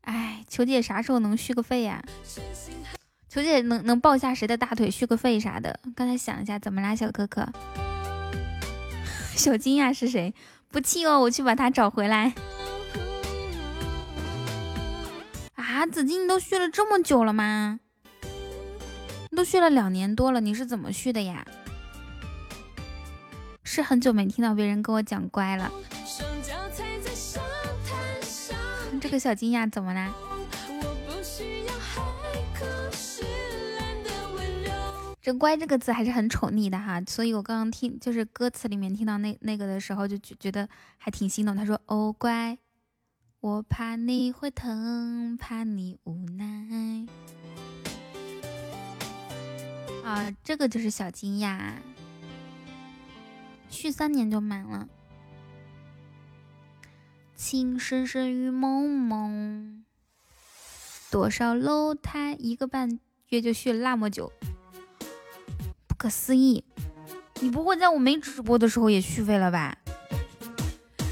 [0.00, 2.02] 哎，求姐啥时候能续个费呀？
[3.36, 5.78] 球姐能能抱一下谁的大腿续个费啥的？
[5.94, 7.46] 刚才想一下，怎么啦，小可可？
[9.36, 10.32] 小金呀是谁？
[10.70, 12.32] 不气哦，我去把他找回来。
[15.54, 17.78] 啊，紫金，你都续了这么久了吗？
[19.36, 21.44] 都续了两年多了，你是怎么续的呀？
[23.62, 25.70] 是很久没听到别人跟我讲乖了。
[28.98, 30.10] 这个小金呀怎么啦？
[35.26, 40.68] 这“乖”这个字还是很宠溺的哈，所以我刚刚听就是歌词里面听到那那个的时候，就觉觉得
[40.98, 41.56] 还挺心动。
[41.56, 42.56] 他说：“哦乖，
[43.40, 47.08] 我怕你会疼，怕你无奈。”
[50.06, 51.72] 啊，这个就是小惊讶。
[53.68, 54.88] 续三年就满了，
[57.34, 59.84] 情深深雨蒙蒙，
[61.10, 63.00] 多少楼台一个半
[63.30, 64.32] 月就续了那么久，
[66.06, 66.62] 可思议！
[67.40, 69.76] 你不会在我没直播的时候也续费了吧？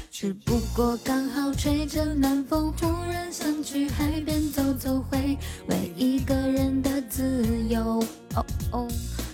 [0.09, 5.37] 只不过刚好吹着南风，突然想去海边走走，回
[5.67, 8.01] 味一个人的自由。
[8.35, 8.87] 哦哦。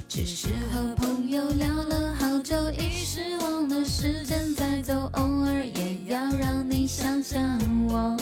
[0.09, 7.39] 只是和朋友聊了好久，一时忘了时间在走，偶尔也要让你想想
[7.87, 8.17] 我。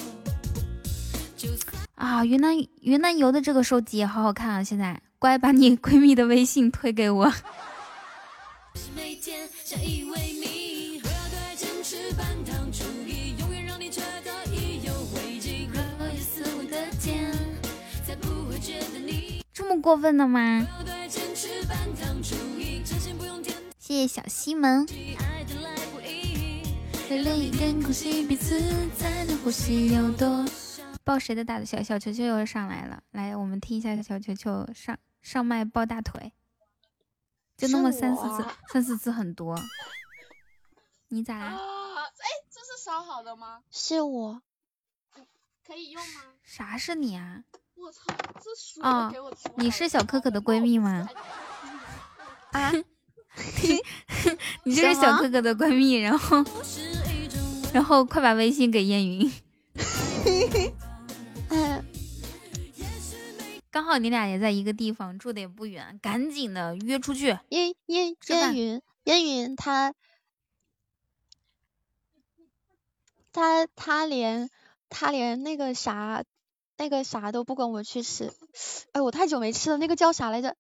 [1.96, 4.62] 啊，云南云南游的这个手机也好好看啊！
[4.62, 7.34] 现在，乖，把你闺蜜的微信推给我。
[19.54, 20.66] 这么过分的吗？
[23.78, 24.88] 谢谢小西门。
[31.04, 31.66] 抱谁的大的？
[31.66, 36.34] 小小球球又上来了，来，我们听一下小球球上上麦抱大腿，
[37.58, 39.60] 就那么三四次，三四次很多。
[41.10, 41.46] 你咋啦？
[41.56, 43.64] 哎，这是烧好的吗？
[43.72, 44.42] 是我。
[45.66, 46.22] 可以用吗？
[46.44, 47.44] 啥是你啊？
[47.76, 48.02] 我操，
[48.42, 49.12] 这水啊！
[49.58, 51.08] 你是小可可的闺蜜吗？
[52.52, 52.72] 啊
[54.66, 56.44] 你就是小可可的闺蜜，然后，
[57.74, 59.32] 然后快把微信给燕云。
[63.72, 67.38] 刚好你俩也在一个地方，住的也不远，赶紧的约出去。
[67.50, 69.94] 烟烟烟云烟云他
[73.32, 74.50] 他他连
[74.90, 76.24] 他连那个啥
[76.78, 78.34] 那个啥都不跟我去吃，
[78.92, 80.56] 哎，我太久没吃了，那个叫啥来着？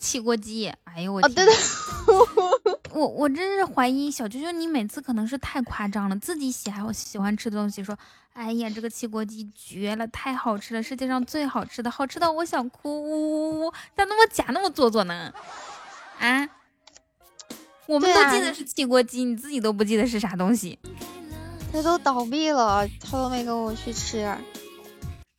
[0.00, 0.72] 汽锅鸡。
[0.84, 1.34] 哎呦我天！
[1.34, 1.54] 对对。
[2.92, 7.96] 我我真是怀疑小啾啾，你每次可能是太夸张了，自己喜爱喜欢吃的东西，说，
[8.32, 15.32] 哎呀，这个汽锅鸡绝了，太好吃了，世界上最好吃的，好吃到我想哭，呜呜呜，咋那么假那么做作呢？
[16.18, 16.48] 啊？
[17.86, 20.78] 我们都记得是汽锅鸡，你自己都不记得是啥东西？
[21.72, 24.36] 他都倒闭了，他都没跟我去吃，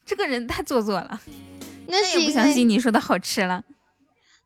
[0.06, 1.20] 这个人太做作了。
[1.88, 3.64] 那是不相信你说的好吃了。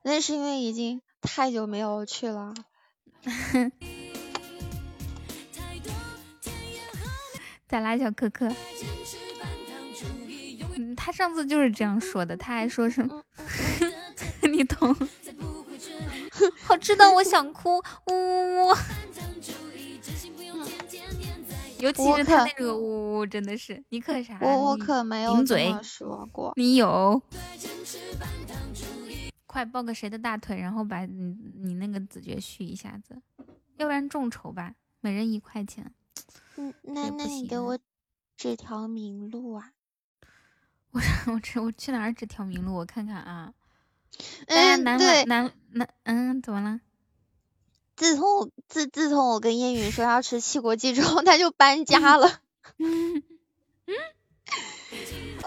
[0.02, 2.54] 那是因为已经太久没有去了。
[7.68, 8.54] 再拉小可可，
[10.96, 13.24] 他上次就是这样说的，他还说什么？
[14.52, 14.96] 你懂？
[16.62, 18.76] 好吃到我想哭，呜呜呜！
[21.80, 24.38] 尤其是他那个呜呜，真的是你可啥？
[24.42, 26.54] 我我可没有这么说过。
[26.56, 27.22] 你有？
[29.54, 33.22] 快抱个谁的大腿，然后把你你那个子爵续一下子，
[33.78, 35.94] 要不然众筹吧，每人一块钱。
[36.56, 37.78] 嗯，那那你给我
[38.36, 39.72] 指条明路啊！
[40.90, 41.00] 我
[41.32, 42.74] 我去我去哪儿指条明路？
[42.74, 43.54] 我看看啊。
[44.48, 46.82] 嗯，对，南南嗯，怎么了？
[47.96, 52.42] 自从自自从我跟烟云说要吃七国鸡之后，他就搬家了。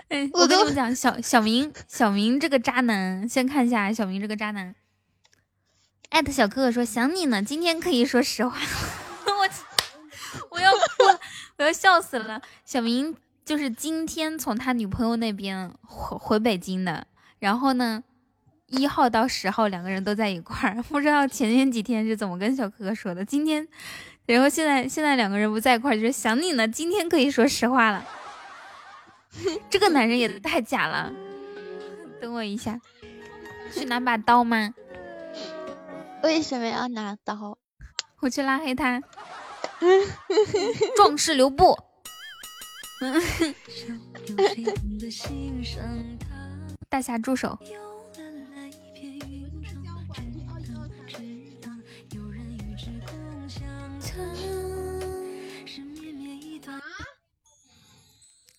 [0.08, 4.74] 哎，我跟你们讲，小小明，小明这个渣男，先看一下小明这个渣男。
[6.10, 8.56] 艾特小哥哥说想你呢，今天可以说实话。
[9.26, 9.48] 我
[10.50, 11.20] 我要哭了，
[11.58, 12.40] 我要笑死了。
[12.64, 17.06] 小明就是今天从他女朋友那边回回北京的，
[17.40, 18.04] 然后呢，
[18.68, 23.24] 一号到十号两个人都在一块儿，不知道前面几天是怎么跟小哥哥说的。
[23.24, 23.66] 今天，
[24.26, 28.06] 然后现在现在两个人不在一块儿，就是想你呢，今天可以说实话了。
[29.70, 31.12] 这个男人也太假了！
[32.20, 32.80] 等我一下，
[33.72, 34.74] 去拿把刀吗？
[36.22, 37.58] 为什么要拿刀？
[38.20, 39.02] 我去拉黑他。
[40.96, 41.76] 壮士留步。
[46.88, 47.58] 大侠住手。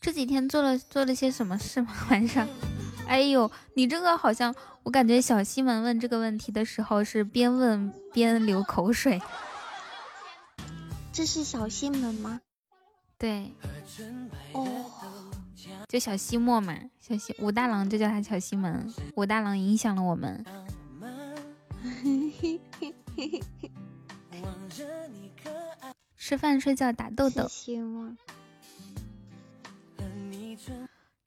[0.08, 1.94] 这几天做了做了些什么事吗？
[2.10, 2.48] 晚上，
[3.10, 9.22] 哎呦，你这个好像我感觉小西门问这个问题的时候是边问边流口水。
[11.12, 12.40] 这是小西门吗？
[13.18, 13.54] 对。
[14.54, 14.66] 哦。
[15.90, 18.90] 就小西莫嘛，小西武大郎就叫他小西门。
[19.16, 20.46] 武大郎影响了我们。
[26.16, 27.46] 吃饭睡觉打豆豆。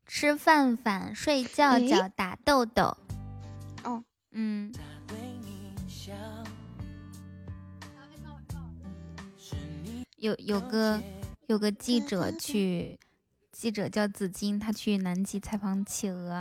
[0.06, 2.96] 吃饭饭睡觉觉打豆豆。
[3.84, 4.72] 哦，嗯。
[10.16, 11.02] 有有个
[11.46, 12.98] 有个记者去，
[13.52, 16.38] 记者叫紫金，他去南极采访企鹅，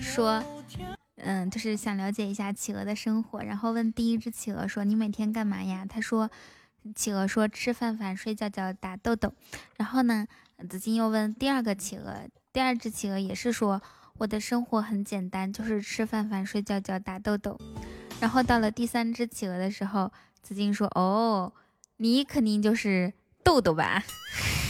[0.00, 0.42] 说，
[1.16, 6.30] 嗯，就是想了解一下企鹅的生活，然后问第一只企鹅说：“你每天干嘛呀？”他说
[6.94, 9.32] ：“企鹅说吃饭饭睡觉觉打豆豆。”
[9.76, 10.26] 然后呢？
[10.70, 13.82] 紫金又问第二个企鹅，第二只企鹅也是说
[14.18, 17.58] 我的生活很简单，就是吃饭饭睡觉觉打豆豆。
[18.20, 21.52] 然后到了第三只企鹅的时候，紫金说：“哦，
[21.96, 23.12] 你肯定就是
[23.42, 24.04] 豆豆吧？”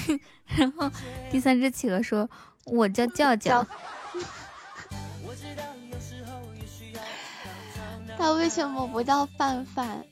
[0.57, 0.91] 然后
[1.31, 2.31] 第三只企鹅说
[2.65, 3.67] ：“我叫叫叫。
[8.17, 10.03] ”他为什么不叫范范？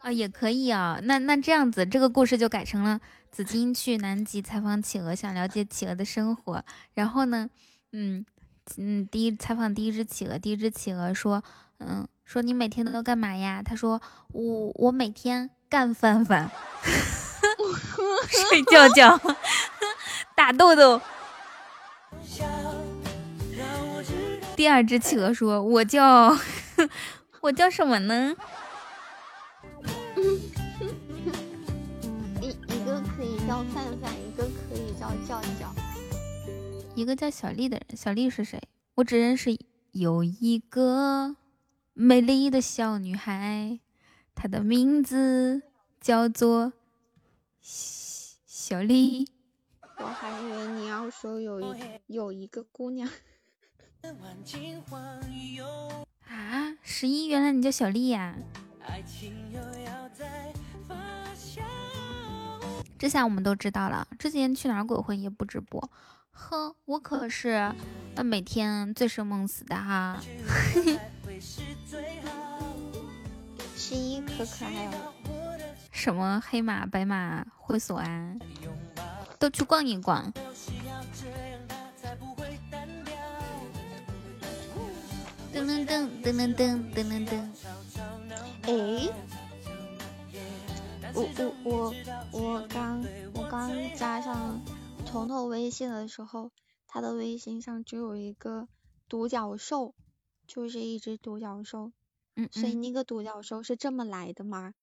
[0.00, 0.98] 啊，也可以啊。
[1.02, 3.00] 那那这样子，这个故事就改成了。
[3.30, 6.64] 紫金去南极采访企鹅，想了解企鹅的生活。
[6.94, 7.48] 然后呢，
[7.92, 8.24] 嗯
[8.76, 11.42] 嗯，第一采访第一只企鹅，第一只企鹅说，
[11.78, 13.62] 嗯，说你每天都干嘛呀？
[13.62, 14.00] 他说，
[14.32, 16.50] 我我每天干饭饭，
[18.26, 19.20] 睡觉觉，
[20.34, 21.00] 打豆豆。
[24.56, 26.36] 第二只企鹅说，我叫
[27.42, 28.34] 我叫什么呢？
[33.50, 35.74] 叫范范，一个可以叫叫叫，
[36.94, 38.62] 一个叫小丽的人，小丽是谁？
[38.94, 39.58] 我只认识
[39.90, 41.34] 有一个
[41.92, 43.80] 美丽的小女孩，
[44.36, 45.62] 她的名字
[46.00, 46.72] 叫做
[47.60, 49.26] 小丽。
[49.98, 53.10] 我还以为你要说有一有一个姑娘。
[56.28, 58.36] 啊，十一，原来你叫小丽呀！
[62.98, 64.06] 这下我们都知道了。
[64.18, 65.90] 之前去哪儿鬼混也不直播，
[66.32, 67.72] 哼，我可是
[68.14, 70.20] 呃每天醉生梦死的哈。
[73.74, 75.14] 十一可可爱了。
[75.90, 78.36] 什么黑马、白马会所啊，
[79.38, 80.30] 都去逛一逛。
[85.52, 87.48] 噔噔噔噔噔噔噔噔。
[88.62, 89.08] 哎，
[91.14, 91.94] 我我我
[92.32, 93.04] 我刚
[93.34, 94.60] 我刚加上
[95.06, 96.50] 彤彤微信的时候，
[96.86, 98.68] 他的微信上只有一个
[99.08, 99.94] 独角兽，
[100.46, 101.92] 就是一只独角兽。
[102.36, 104.74] 嗯，所以那个独角兽是这么来的吗？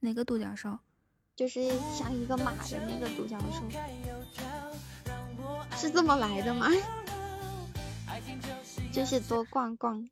[0.00, 0.78] 哪个独角兽？
[1.34, 3.62] 就是像一个马的那个独角兽，
[5.76, 6.68] 是这么来的吗？
[8.92, 10.08] 就是多逛逛。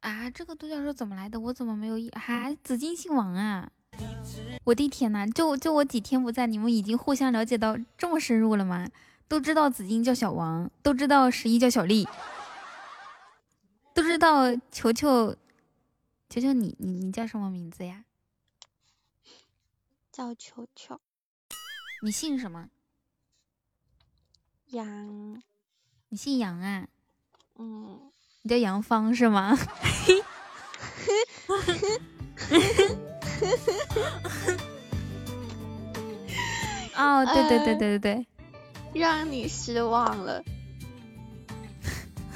[0.00, 1.38] 啊，这个独角兽怎么来的？
[1.38, 2.10] 我怎么没有一？
[2.12, 3.70] 还紫金姓王啊！
[4.64, 8.88] 我的天呐，就就我几天不在，你们已经互相了解到这么深入了吗？
[9.28, 12.08] 都知道紫金叫小王，都知道十一叫小丽，
[13.94, 15.36] 都知道球球，
[16.28, 18.04] 球球你你你叫什么名字呀？
[20.10, 21.00] 叫球球。
[22.02, 22.70] 你姓什么？
[24.68, 25.42] 杨。
[26.08, 26.88] 你姓杨啊？
[27.56, 28.10] 嗯。
[28.42, 29.56] 你叫杨芳是吗？
[36.96, 38.26] 哦，对对对对对对，
[38.94, 40.42] 让你失望了，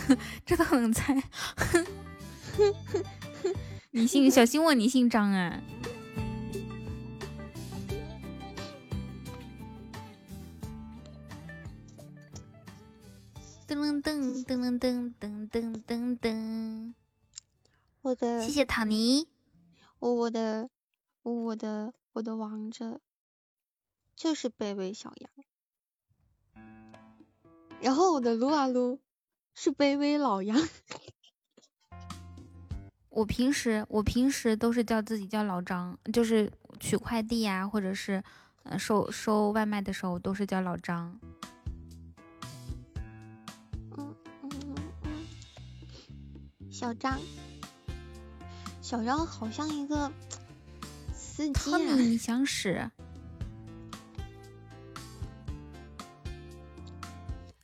[0.45, 1.15] 这都能猜。
[3.93, 5.61] 你姓小心问你姓张啊？
[13.67, 16.93] 噔噔噔噔噔噔噔噔，
[18.03, 19.27] 我的谢谢唐尼，
[19.99, 20.69] 我我的
[21.23, 23.01] 我的我的王者
[24.15, 26.63] 就是卑微小羊，
[27.81, 29.01] 然后我的撸啊撸
[29.55, 30.59] 是卑微老杨。
[33.09, 38.23] 我平时我平时都是叫自己叫老张，就是取快递呀，或者是
[38.65, 41.19] 嗯收收外卖的时候都是叫老张。
[46.85, 47.19] 小张，
[48.83, 50.13] 小张好像一个
[51.15, 51.79] 司机啊！
[51.97, 52.87] 你想使？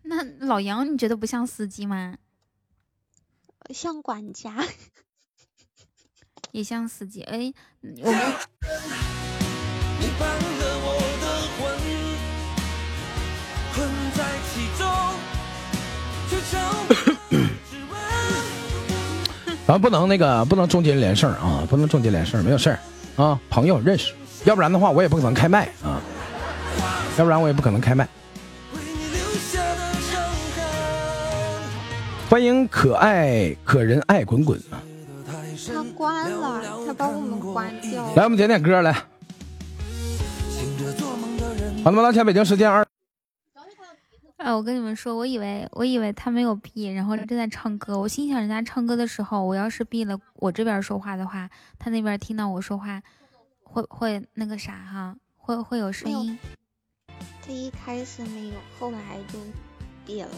[0.00, 2.16] 那老杨你觉得不像司机吗？
[3.68, 4.56] 像管家，
[6.52, 7.20] 也像司机。
[7.24, 7.52] 哎，
[7.82, 8.34] 我们。
[19.70, 22.78] 咱不能那个，不能重金连事儿啊，不能重金连事儿，没有事儿
[23.14, 24.12] 啊，朋友认识，
[24.42, 26.02] 要不然的话我也不可能开麦啊，
[27.16, 28.08] 要不然我也不可能开麦。
[32.28, 34.82] 欢迎可爱可人爱滚滚啊！
[35.68, 38.04] 他关了，他把我们关掉。
[38.16, 38.92] 来，我们点点歌来。
[41.84, 42.02] 好的吗？
[42.02, 42.84] 当前北京时间二。
[44.40, 47.98] 哎，我跟你们说，我以为我以为他没有闭，然后正在唱歌。
[47.98, 53.02] 我心想，人家唱歌的时候，我要是闭了，我这边说话的话，他那边听到我说话，
[53.62, 56.38] 会会那个啥哈，会会有声音。
[57.42, 58.98] 他一开始没有，后来
[59.30, 59.38] 就
[60.06, 60.28] 闭了。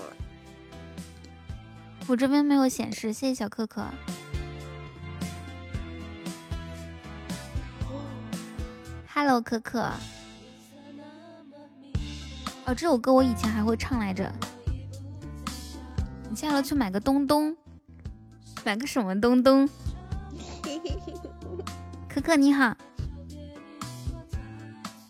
[2.09, 3.87] 我这边没有显示，谢谢小可可。
[9.15, 9.93] Hello，可可。
[12.65, 14.33] 哦，这首歌我以前还会唱来着。
[16.31, 17.57] 你下楼去买个东东，
[18.65, 19.69] 买个什么东东？
[22.09, 22.77] 可可你好，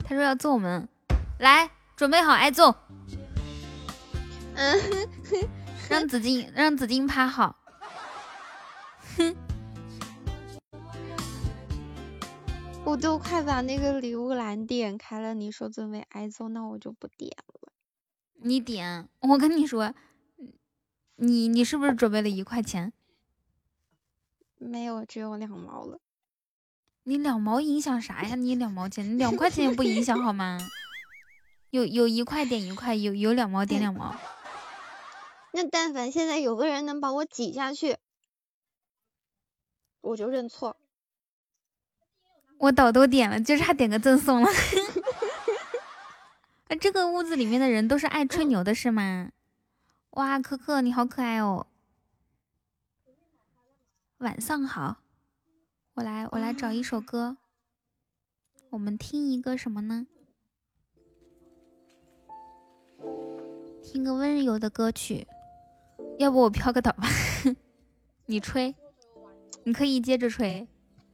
[0.05, 0.88] 他说要揍我们，
[1.38, 2.74] 来准备好挨揍。
[4.55, 4.80] 嗯，
[5.88, 7.57] 让紫金让紫金趴好。
[9.18, 9.36] 哼。
[12.84, 17.72] 我都快把那个礼物栏点开了，你说准备挨揍，那我就不点了。
[18.34, 19.94] 你点，我跟你说，
[21.16, 22.92] 你你是不是准备了一块钱？
[24.58, 26.00] 没有，只有两毛了。
[27.04, 28.34] 你两毛影响啥呀？
[28.34, 30.58] 你两毛钱，你两块钱也不影响好吗？
[31.70, 34.16] 有有一块点一块，有有两毛点两毛。
[35.54, 37.96] 那但凡现在有个人能把我挤下去，
[40.00, 40.76] 我就认错。
[42.62, 44.48] 我岛都点了，就差点个赠送了。
[46.68, 49.30] 那 这个屋子里面的人都是爱吹牛的是吗？
[50.10, 51.66] 哇，可可你好可爱哦！
[54.18, 54.98] 晚上好，
[55.94, 57.36] 我来我来找一首歌，
[58.70, 60.06] 我们听一个什么呢？
[63.82, 65.26] 听个温柔的歌曲，
[66.20, 67.08] 要不我飘个岛吧？
[68.26, 68.76] 你吹，
[69.64, 70.68] 你可以接着吹，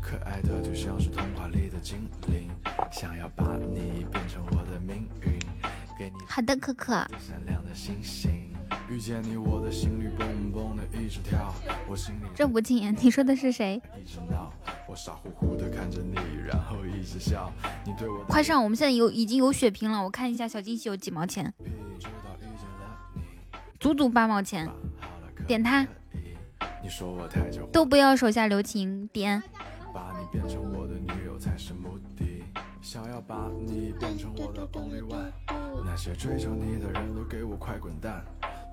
[0.00, 2.48] 可爱的就像是童话里的精灵，
[2.90, 5.38] 想要把你变成我的命运。
[6.26, 7.04] 好的，可可。
[12.34, 13.82] 这不禁言，你说的是谁？
[18.28, 21.52] 快上，我们现在有已经有血瓶了，我看一下小惊喜有几毛钱，
[23.80, 24.68] 足足八毛钱，
[25.46, 25.86] 点他，
[27.72, 29.42] 都不要手下留情，点。
[32.80, 35.30] 想要把你变成我的 only one，
[35.84, 38.24] 那些追求你的人都给我快滚蛋！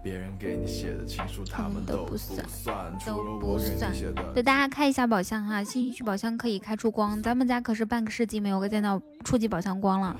[0.01, 3.91] 别人给你写的情书，他们都不算，都不算。
[4.34, 7.22] 对，大家开一下宝箱哈，兴趣宝箱可以开出光。
[7.22, 10.16] 咱们家可是半个世纪没有见到初级宝箱光了，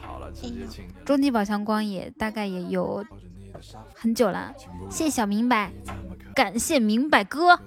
[1.06, 3.06] 中级宝箱光也大概也有
[3.94, 4.52] 很久了。
[4.90, 5.72] 谢谢小明白，
[6.34, 7.58] 感谢明白哥，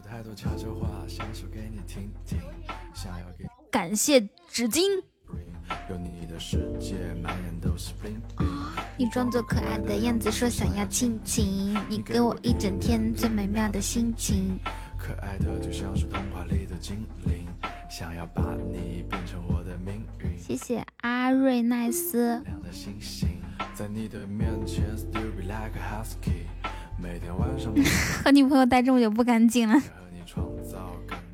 [3.71, 4.81] 感谢纸巾。
[8.97, 14.59] 你装作可爱的样子，说想要亲亲，你给我一整天最美妙的心情。
[14.99, 17.47] 可爱的就像是童话里的精灵，
[17.89, 20.37] 想要把你变成我的命运。
[20.39, 22.43] 谢谢阿瑞奈斯。
[28.25, 29.81] 和女朋友待这么久不干净了。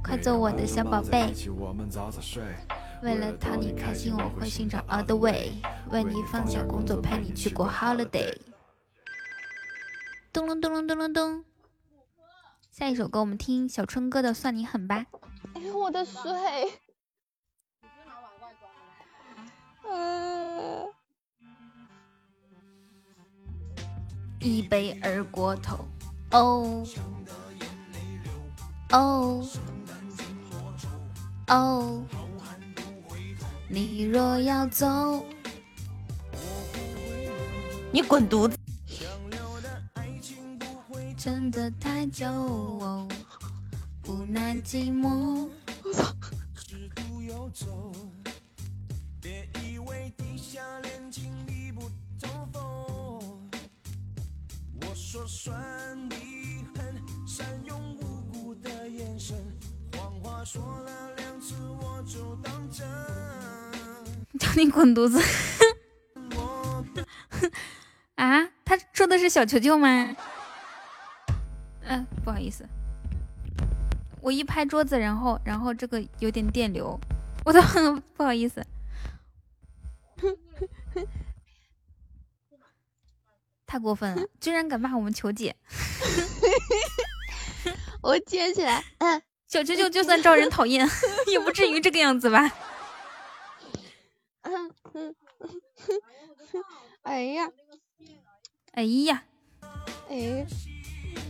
[0.00, 1.34] 快做我的小宝贝。
[3.02, 5.54] 为了讨你开心，我会寻找 other way，
[5.90, 8.32] 为你放下工作，陪你去过 holiday。
[10.32, 11.44] 咚隆咚隆咚隆咚。
[12.70, 15.04] 下一首歌，我们听小春哥的《算你狠吧》。
[15.54, 16.22] 哎呦，我的水！
[19.82, 20.86] 嗯。
[24.40, 25.84] 一杯二锅头，
[26.30, 26.86] 哦
[28.90, 29.44] 哦
[31.48, 32.04] 哦。
[33.70, 35.22] 你若要走，
[37.92, 38.56] 你滚犊子！
[41.16, 42.26] 真的太久，
[44.06, 45.48] 无奈寂寞。
[55.10, 55.58] 说算
[56.10, 59.34] 你狠，善用无辜的眼神，
[59.96, 62.86] 谎话说了两次我就当真
[64.38, 65.18] 叫你滚犊子！
[68.16, 70.14] 啊，他说的是小球球吗？
[71.84, 72.68] 嗯，不好意思，
[74.20, 77.00] 我一拍桌子，然后然后这个有点电流，
[77.46, 77.62] 我都
[78.14, 78.62] 不好意思。
[83.68, 85.54] 太过分了，居然敢骂我们球姐！
[88.00, 90.88] 我接起来，嗯， 小球球就算招人讨厌，
[91.30, 92.50] 也不至于这个样子吧？
[94.94, 95.14] 嗯
[97.02, 97.48] 哎呀，
[98.72, 99.22] 哎呀，
[100.08, 100.46] 哎，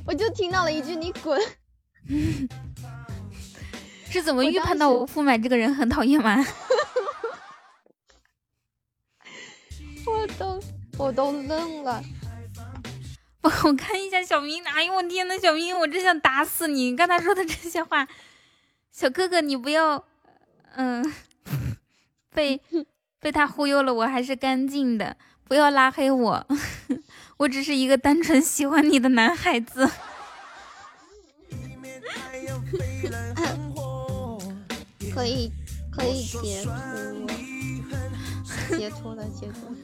[0.07, 1.41] 我就听到了一句“你滚”，
[4.09, 6.37] 是怎么预判到我付买这个人很讨厌吗？
[10.07, 10.63] 我都
[10.97, 12.03] 我都愣了。
[13.65, 16.91] 我看一下小明，哎呦我天呐，小明，我真想打死你！
[16.91, 18.07] 你刚才说的这些话，
[18.93, 20.05] 小哥哥你不要，
[20.77, 21.15] 嗯，
[22.35, 22.61] 被
[23.21, 26.47] 被他忽悠了，我还是干净的，不要拉黑我，
[27.39, 29.89] 我只是一个单纯喜欢你的男孩子。
[35.15, 35.51] 可以
[35.91, 36.71] 可以截图，
[38.77, 39.75] 截图了截图。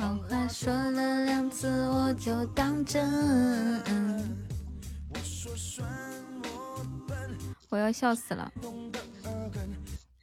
[0.00, 3.06] 谎话说了两次，我就当真。
[7.68, 8.50] 我要笑死了。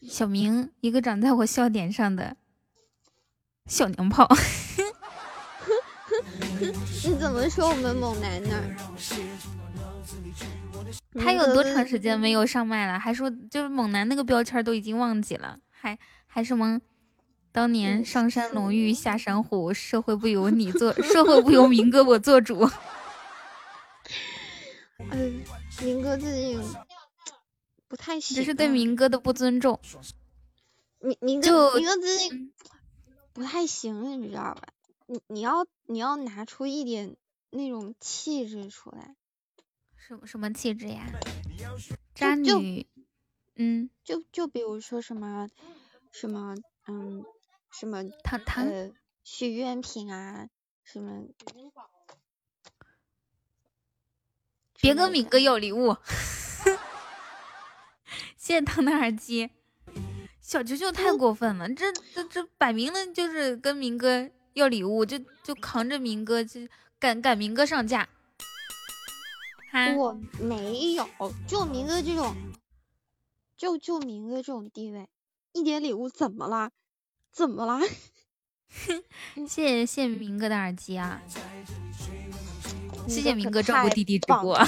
[0.01, 2.35] 小明，一个长在我笑点上的
[3.67, 4.27] 小娘炮。
[6.59, 8.49] 你怎么说我们猛男呢？
[11.19, 12.97] 他有多长时间没有上麦了？
[12.97, 16.81] 还说就是猛男那个标签都已经忘记了，还还什么？
[17.51, 22.69] 当年上山龙玉下山虎，社会不由你做，社会不由明哥 我做主。
[25.11, 25.41] 嗯，
[25.81, 26.61] 明哥最近
[27.87, 29.79] 不太行，这是对明哥的不尊重。
[30.99, 32.53] 明明哥明哥最近
[33.33, 34.61] 不太行，你知道吧？
[35.07, 37.15] 你你要你要拿出一点
[37.49, 39.15] 那种气质出来。
[39.95, 41.05] 什么什么气质呀？
[42.13, 42.87] 渣女。
[43.55, 45.47] 嗯，就就比如说什么
[46.11, 46.55] 什么
[46.87, 47.25] 嗯。
[47.79, 48.67] 什么糖糖
[49.23, 50.49] 许愿品啊？
[50.83, 51.27] 什么？
[54.81, 55.95] 别跟敏哥要礼物。
[58.35, 59.51] 谢谢糖糖耳机。
[60.41, 66.61] 小球球太过分了，这这这摆明了就是跟明哥要礼物，就就扛着明哥就
[66.97, 68.09] 赶赶明哥上架。
[69.95, 71.07] 我没有，
[71.47, 72.35] 就明哥这种，
[73.55, 75.07] 就就明哥这种地位，
[75.51, 76.71] 一点礼物怎么了？
[77.37, 77.79] 怎么了？
[79.47, 81.21] 谢 谢谢明哥的耳机啊！
[83.07, 84.59] 谢谢明哥照顾弟弟直播。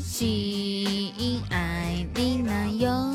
[0.00, 3.09] 心爱的那有。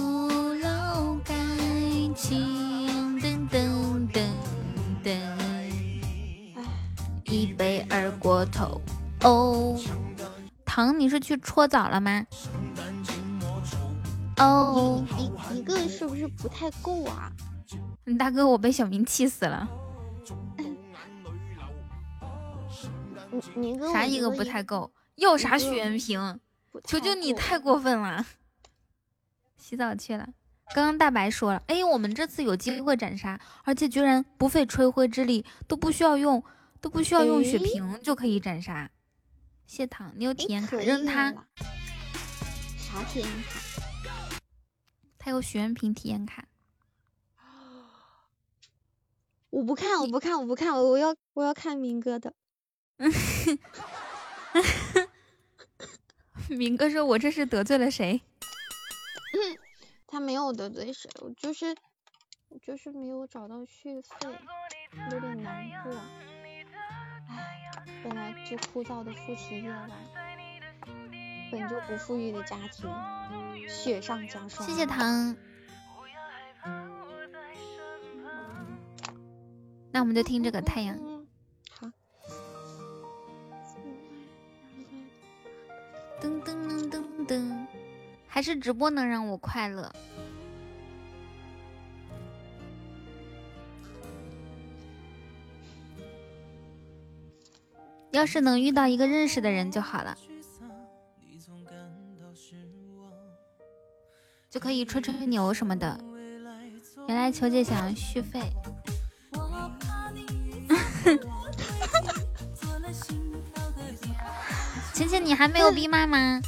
[7.96, 8.82] 二锅头
[9.22, 9.80] 哦，
[10.66, 12.28] 糖，你是去搓澡了吗？
[14.36, 17.32] 哦，一一个是不是不太够啊？
[18.20, 19.66] 大哥，我被小明气死了。
[23.94, 24.92] 啥一个不太够？
[25.16, 26.42] 要啥许愿瓶？
[26.84, 28.26] 求求你，太过分了！
[29.58, 30.28] 洗澡去了。
[30.74, 36.44] 刚刚大白说了，哎，我们这次有机会斩杀，而且居然不费吹灰之力，都不需要用。
[36.86, 38.92] 都不需要用血瓶就可以斩杀。
[39.66, 41.34] 谢糖，你有体验卡，扔他。
[42.78, 43.60] 啥体验卡？
[45.18, 46.48] 他有许愿瓶体验卡。
[49.50, 52.36] 我不看，我不看，我不看，我我要我要看明哥的。
[56.50, 58.22] 明哥说：“我这是得罪了谁？”
[60.06, 61.76] 他没有得罪谁，我就是
[62.62, 64.30] 就是没有找到续费，
[65.12, 65.92] 有点难过。
[68.08, 69.90] 本来就枯燥的夫妻夜晚，
[71.52, 72.88] 本就不富裕的家庭，
[73.68, 74.64] 雪上加霜。
[74.68, 75.36] 谢谢糖。
[79.92, 80.96] 那我们就听这个太阳。
[81.72, 81.88] 好。
[86.22, 87.66] 噔噔噔噔噔，
[88.28, 89.92] 还是直播能让我快乐。
[98.16, 100.18] 要是能遇到一个认识的人就好了，
[104.50, 106.00] 就可以吹吹牛什么的。
[107.10, 108.40] 原来球姐想要续费，
[114.94, 116.40] 晴晴你还没有闭麦吗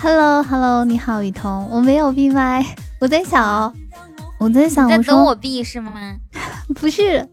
[0.00, 2.64] ？Hello Hello，你好雨桐，我没有闭麦，
[3.02, 3.76] 我在想，
[4.38, 6.16] 我在想，在等我闭是吗？
[6.74, 7.28] 不是，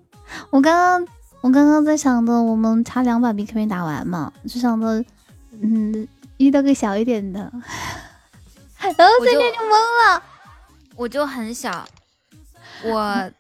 [0.51, 1.16] 我刚刚。
[1.41, 5.03] 我刚刚在想着，我们差两把 BK 没打完嘛，就想着，
[5.61, 6.07] 嗯，
[6.37, 7.39] 遇到个小一点的，
[8.79, 10.23] 然后瞬间就懵了。
[10.95, 11.87] 我就很小，
[12.83, 13.31] 我，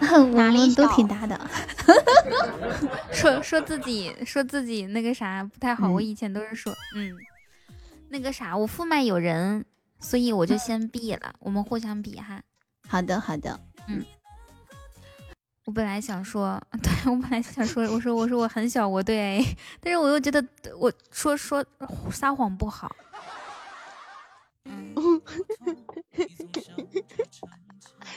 [0.10, 1.38] 我们都挺大的。
[3.12, 7.14] 说说自己说自己那个啥不太好，我以前都是说，嗯，
[8.08, 9.66] 那个啥，我副麦有人，
[10.00, 12.40] 所以我就先闭了，我们互相比哈。
[12.88, 13.60] 好的，好的。
[13.88, 14.04] 嗯，
[15.64, 19.44] 我本来想说， 对我本来想说，我说我说我很小，我对，
[19.80, 20.44] 但是我又觉得
[20.78, 21.64] 我说说
[22.10, 22.94] 撒谎不好。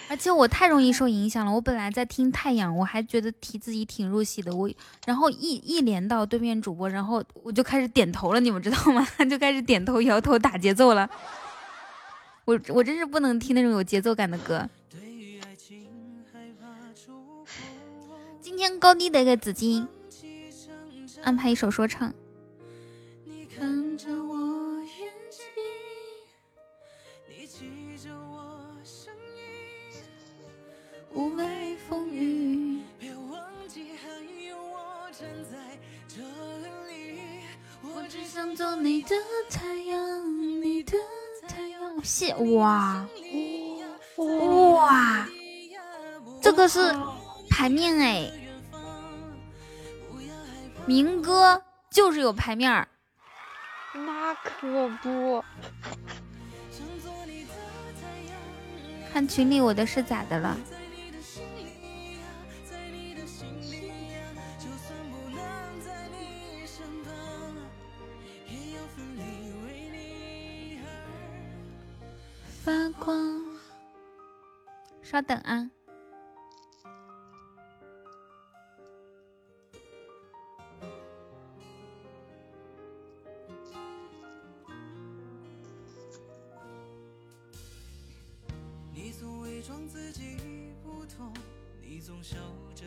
[0.10, 1.52] 而且我太容易受影响了。
[1.52, 4.54] 我本来在听太阳，我还觉得提自己挺入戏的。
[4.54, 4.70] 我
[5.06, 9.08] 然后一一连到对面主播，然后我就开始点头了，你们知道吗？
[9.30, 11.10] 就开始点头摇头打节奏了。
[12.44, 14.68] 我我真是不能听那种有节奏感的歌。
[18.62, 19.88] 天高低得个紫金
[21.24, 22.14] 安排一首说唱。
[31.90, 32.82] 风雨。
[33.00, 34.08] 别忘记还
[34.48, 35.58] 有我站在
[36.08, 36.22] 这
[36.88, 37.20] 里，
[37.82, 39.16] 我只想做你的
[39.50, 40.96] 太阳，你的
[41.48, 42.04] 太阳。
[42.04, 43.08] 谢哇
[44.18, 45.28] 哇，
[46.40, 46.80] 这个是
[47.50, 48.32] 牌面哎，
[50.86, 52.88] 民歌就是有牌面儿，
[53.94, 55.44] 那可不。
[59.12, 60.58] 看群里我的是咋的了？
[72.64, 73.42] 发光，
[75.02, 75.70] 稍等啊。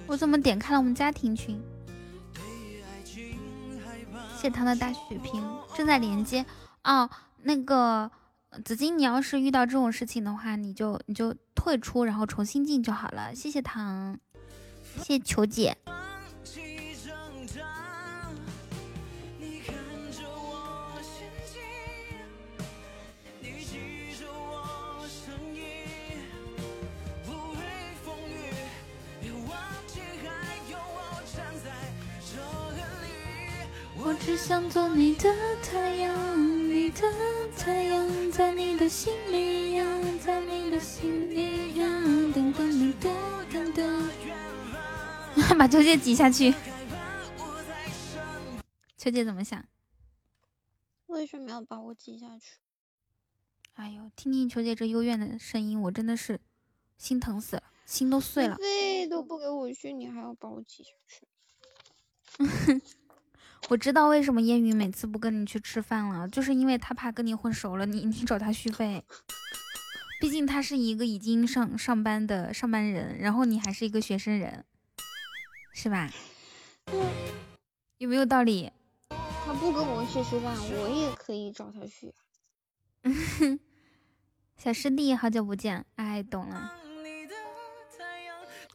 [0.06, 1.60] 我怎么点开了我们家庭群？
[4.40, 5.42] 谢糖的大血瓶
[5.74, 6.44] 正在连接
[6.82, 7.08] 哦，
[7.42, 8.10] 那个。
[8.64, 13.34] 紫金，你要是遇到这种事情的话，你就你就退出，然后重新进就好了。
[13.34, 14.16] 谢谢糖，
[14.98, 15.76] 谢谢球姐。
[34.46, 37.00] 想做你的太阳，你的
[37.56, 41.88] 太阳在你的心里呀，在你的心里呀。
[45.58, 46.52] 把秋姐挤下去。
[48.98, 49.64] 秋姐怎么想？
[51.06, 52.58] 为什么要把我挤下去？
[53.72, 56.38] 哎呦，听听秋姐这幽怨的声音，我真的是
[56.98, 58.56] 心疼死了，心都碎了。
[58.56, 61.26] 费都不给我续，你还要把我挤下去？
[63.70, 69.02] 我知道为什么烟雨每次不跟你去吃饭了，就是因为他怕跟你混熟了，你你找他续费。
[70.20, 74.64] 毕竟他是一个已经上上班的上班人，然后你还是一个学生人，
[75.72, 76.10] 是吧？
[77.98, 78.70] 有没有道理？
[79.08, 82.12] 他不跟我去吃饭，我也可以找他续。
[84.56, 86.72] 小师弟，好久不见，哎，懂了。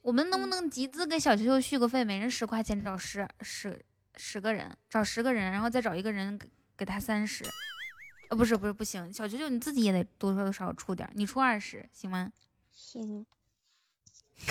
[0.02, 2.04] 我们能不能集资给小球球续个费？
[2.04, 3.86] 每人十块钱，找十十。
[4.22, 7.46] 十个人找十个人，然后再找一个人给给他三十，
[8.30, 12.34] 呃，不是不是不行，小九九你自己也得多多少少出点，你出二十行吗？
[12.70, 13.26] 行，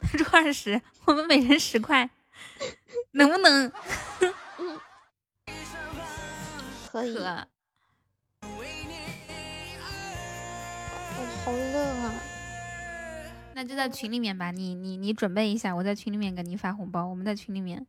[0.00, 2.08] 他出二十，我们每人十块，
[3.10, 3.72] 能不能？
[6.92, 7.16] 可以。
[7.18, 7.46] 我
[11.44, 12.14] 好热啊。
[13.54, 17.84] 那就在群里面吧，你你你准备一下，我在群里面给你发红包，我们在群里面。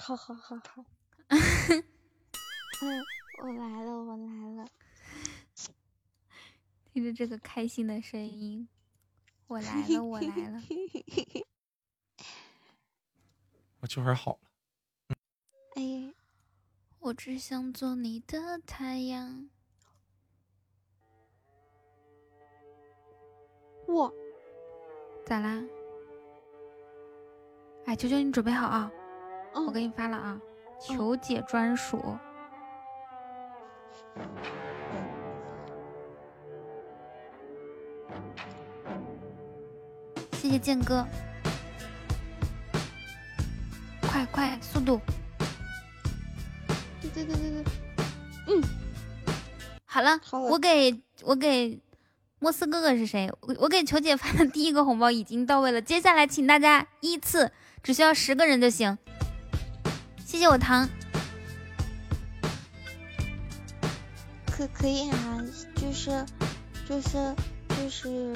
[0.00, 0.84] 好好好好，
[1.28, 3.04] 嗯，
[3.42, 4.66] 我来了，我来了。
[6.90, 8.66] 听着这个开心的声音，
[9.46, 10.62] 我来了，我来了。
[13.80, 15.16] 我这会儿好了。
[15.76, 16.14] 哎，
[16.98, 19.50] 我只想做你的太阳。
[23.88, 24.10] 哇，
[25.26, 25.62] 咋啦？
[27.84, 28.90] 哎，球球，你准备好啊！
[29.52, 30.40] 我给你发了啊，
[30.80, 32.18] 求解专属，
[40.32, 41.06] 谢谢剑哥，
[44.02, 45.00] 快快速度，
[47.00, 47.64] 对对对对对，
[48.48, 48.62] 嗯，
[49.84, 51.80] 好了，我给我给
[52.40, 53.30] 莫斯哥哥是谁？
[53.42, 57.52] 我我给球姐发的第一个红包已经到位了，接下来请大家依次，
[57.84, 58.98] 只需要十个人就行。
[60.30, 60.88] 谢谢我糖，
[64.46, 65.44] 可可以啊，
[65.74, 66.24] 就是
[66.88, 67.34] 就是
[67.70, 68.32] 就是。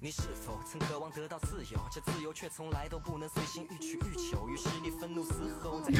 [0.00, 1.78] 你是否曾渴望得到自由？
[1.92, 4.48] 这自由却从来都不能随心欲取欲求。
[4.48, 5.92] 于是你愤怒嘶吼，在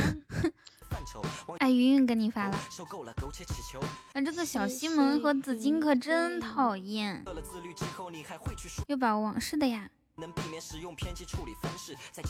[1.61, 2.59] 哎，云云给你发了。
[4.13, 7.25] 那这个小西门和紫金可真讨厌，
[8.89, 9.15] 又把
[10.23, 10.29] 我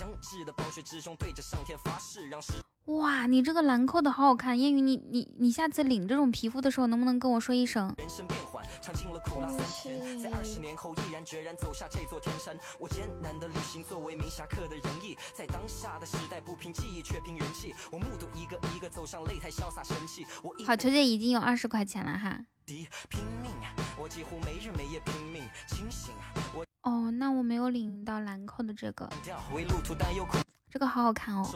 [0.01, 2.53] 忘是的暴雪之中对着上天发誓，让时。
[2.87, 7.95] 哇，你这个兰蔻的好好看，烟雨，你你你下次领这种皮肤的时候，能不能跟我说一声？
[7.99, 12.59] 人生变幻，尝尽了苦辣酸甜，在二十年后毅然决然走下这座天山。
[12.81, 17.73] 我艰难的旅行作为明侠客的仁义，在当下的时代不凭技艺却凭人气。
[17.93, 20.27] 我目睹一个一个走上擂台潇洒神气。
[20.43, 22.41] 我好，球姐已经有二十块钱了哈。
[26.83, 29.09] 哦，那我没有领到兰蔻的这个。
[30.71, 31.47] 这个好好看哦。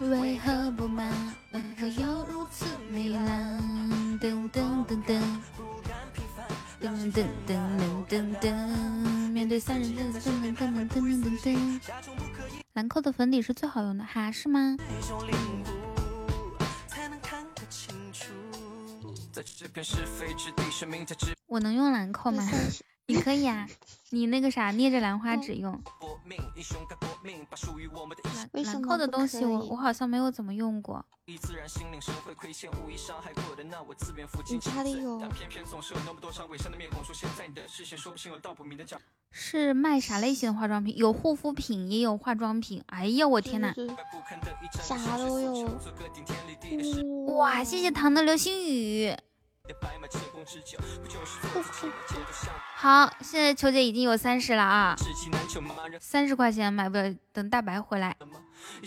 [0.00, 1.34] 为何不满？
[1.52, 3.62] 为何又如此糜烂？
[4.20, 5.18] 噔噔噔噔，
[6.82, 11.80] 噔噔噔噔噔噔，面对三人噔噔噔噔噔噔噔。
[12.72, 14.76] 兰蔻的粉底是最好用的哈，是吗？
[21.46, 22.42] 我能用兰蔻吗？
[23.06, 23.68] 你可以啊，
[24.10, 25.72] 你那个啥捏着兰花指用。
[28.52, 31.04] 兰兰蔻的东西我我好像没有怎么用过。
[31.26, 31.36] 你
[34.58, 35.20] 家里有？
[39.30, 40.96] 是卖啥类型的化妆品？
[40.96, 42.82] 有护肤品，也有化妆品。
[42.86, 43.72] 哎呀，我天呐，
[44.72, 45.80] 啥都有。
[47.36, 49.16] 哇，谢谢糖的流星雨。
[52.74, 54.96] 好，现在球姐已经有三十了啊，
[56.00, 58.16] 三十块钱买不了，等大白回来。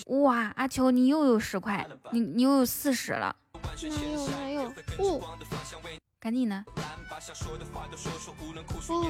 [0.08, 3.36] 哇，阿球你又有十块，你你又有四十了。
[3.54, 3.60] 哪
[4.12, 4.64] 有哪有？
[5.00, 5.38] 哦，
[6.20, 6.66] 赶紧的。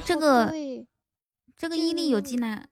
[0.05, 0.53] 这个
[1.57, 2.67] 这个伊利有机奶，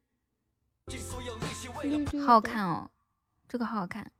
[2.25, 2.89] 好好看哦，
[3.47, 4.11] 这个好好看。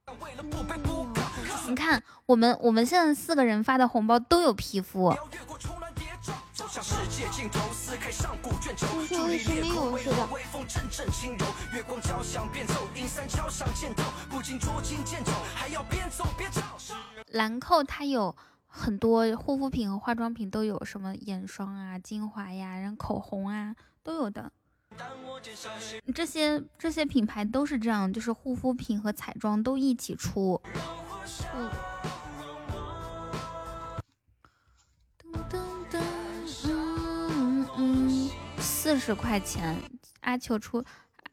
[1.73, 5.05] 你看，我们我们现在四个人发的红包都有皮肤。
[5.05, 5.17] 我
[9.25, 10.27] 为什么有似的？
[17.31, 18.35] 兰蔻它有
[18.67, 24.51] 很多护肤品和化妆品都有，什么眼霜啊、精华呀、然后口红啊都有的。
[26.13, 30.61] 这些这些品牌都是这样，就是护肤品和彩妆都一起出。
[36.65, 38.29] 嗯嗯。
[38.59, 39.81] 四十块钱，
[40.21, 40.83] 阿球出，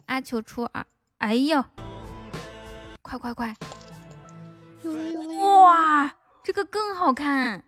[0.06, 0.84] 阿球出二，
[1.18, 1.64] 哎呦，
[3.02, 3.54] 快快快！
[5.40, 7.64] 哇，这个更好看。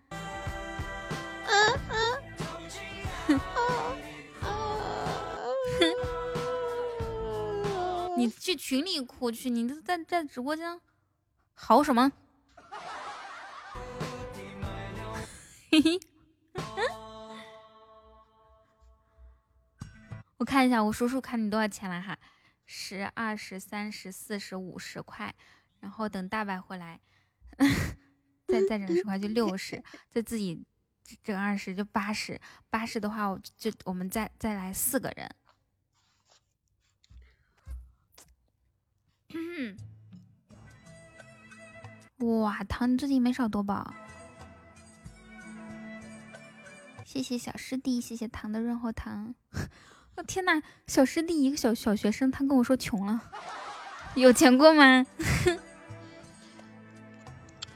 [8.17, 10.81] 你去群里哭去，你都在在直播间
[11.65, 12.11] 好什么？
[15.71, 16.01] 嘿嘿，
[20.39, 22.19] 我看一下，我数数看你多少钱了哈，
[22.67, 25.33] 十、二十、三十、四十、五十块，
[25.79, 27.01] 然后等大白回来，
[28.49, 30.67] 再再整十块就六十，再自己
[31.23, 35.31] 整二十就八十，八十的话我就我们再再来四个人。
[42.23, 43.93] 哇，糖你最近没少夺宝，
[47.05, 49.35] 谢谢小师弟，谢谢糖的润喉糖。
[50.15, 53.21] 我天呐，小师弟一个小小学生，他跟我说穷了，
[54.15, 55.05] 有钱过吗？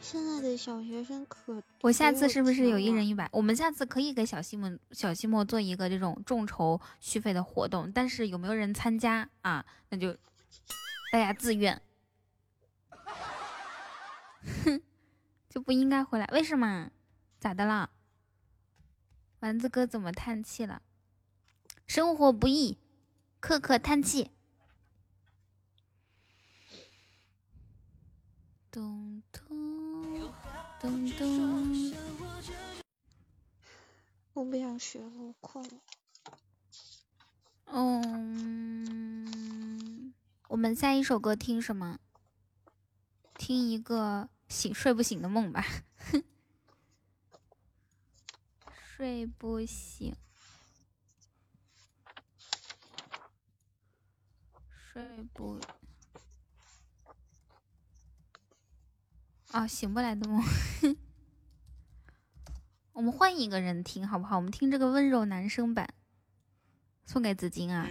[0.01, 1.60] 现在的小学生可……
[1.81, 3.28] 我下次是不是有一人一百？
[3.32, 9.64] 我们下次可以给小西门、小西莫做一个这种众筹续费的活动，但是有没有人参加啊？
[9.89, 10.14] 那就
[11.10, 11.82] 大家自愿。
[14.64, 14.82] 哼，
[15.48, 16.27] 就不应该回来？
[16.27, 16.90] 为什么？
[17.39, 17.90] 咋的了？
[19.40, 20.82] 丸子哥怎么叹气了？
[21.86, 22.78] 生活不易，
[23.39, 24.31] 刻刻叹气。
[28.70, 30.32] 咚咚
[30.81, 31.93] 咚咚。
[34.32, 35.81] 我不想学了，我困了。
[37.66, 39.24] 嗯，
[40.48, 41.98] 我们下一首歌听什么？
[43.35, 44.28] 听一个。
[44.48, 45.64] 醒睡不醒的梦吧，
[48.97, 50.14] 睡不醒，
[54.70, 55.02] 睡
[55.35, 55.60] 不，
[59.52, 60.43] 哦，醒不来的梦。
[62.93, 64.36] 我们换一个人听好不好？
[64.36, 65.93] 我们听这个温柔男生版，
[67.05, 67.86] 送给紫金啊。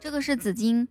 [0.00, 0.86] 这个是紫金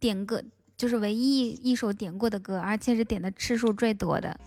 [0.00, 0.42] 点歌，
[0.76, 4.38] 就是唯一一首点过的歌，而且是点的次数最多的。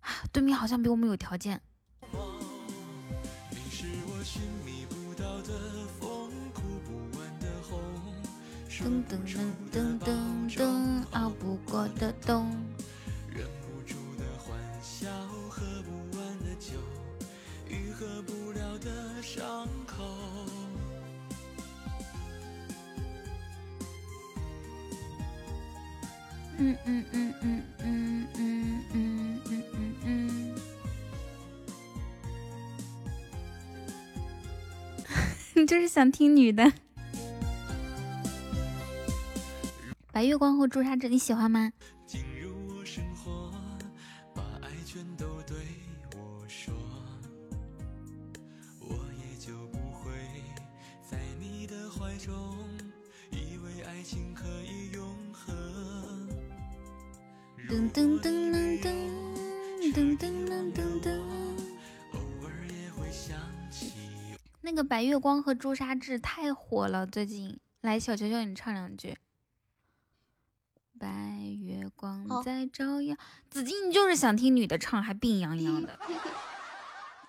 [0.00, 1.60] 啊，对面好像比我们有条件。
[8.78, 9.40] 噔噔噔
[9.72, 12.46] 噔噔噔，熬不过的冬。
[13.34, 15.10] 忍不住的欢笑，
[15.48, 16.74] 喝不完的酒，
[17.68, 20.25] 愈合不了的伤口。
[26.58, 30.54] 嗯嗯嗯嗯嗯嗯嗯嗯嗯嗯。
[35.54, 36.72] 你就是想听女的。
[40.12, 41.70] 白月光和朱砂痣，你喜欢吗？
[52.18, 52.56] 中，
[53.30, 54.75] 以为爱情可以
[57.68, 61.20] 噔噔噔噔噔噔噔噔噔。
[64.60, 69.16] 那个白月光和朱砂痣太火了，最近来小球球，你唱两句。
[70.96, 73.16] 白月光在照耀，
[73.50, 75.98] 紫金，你就是想听女的唱，还病殃殃的，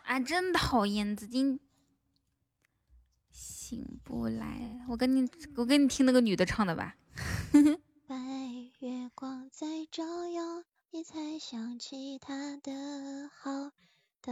[0.04, 1.16] 啊， 真讨厌！
[1.16, 1.60] 紫金
[3.32, 6.96] 醒不来，我跟你，我跟你听那个女的唱的吧。
[8.80, 12.72] 白月光在照耀，你才想起他的
[13.34, 13.72] 好，
[14.22, 14.32] 哒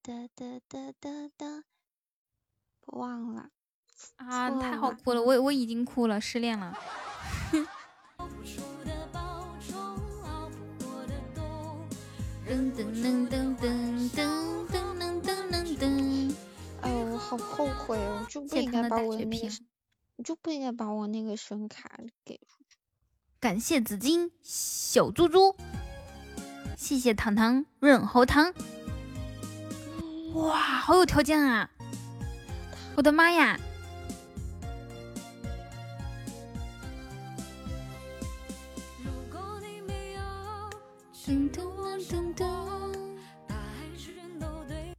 [0.00, 1.64] 哒哒哒哒哒，
[2.86, 3.50] 忘了
[4.16, 6.74] 啊，太好哭了，我我已经哭了，失恋了。
[12.48, 16.34] 噔噔噔噔噔噔噔噔噔噔！
[16.80, 19.48] 哎呦，我好后悔哦，就不应该把我那个，
[20.16, 22.40] 我就不应该把我那个声卡给。
[23.42, 25.56] 感谢紫金小猪猪，
[26.76, 28.54] 谢谢糖糖润喉糖。
[30.34, 31.68] 哇，好有条件啊！
[32.94, 33.58] 我的妈呀！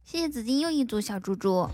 [0.04, 1.66] 谢谢紫金又一组小猪猪。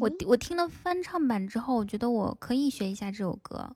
[0.00, 3.68] 我我听了翻唱版之后，我觉得我可以学一下这首歌。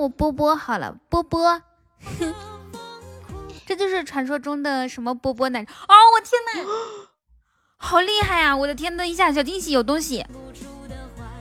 [0.00, 1.62] 我波波好了，波波，
[3.66, 5.94] 这就是传说中的什么波波奶茶哦！
[6.14, 6.70] 我天呐，
[7.76, 8.56] 好厉害啊！
[8.56, 10.24] 我的天，等一下，小惊喜有东西，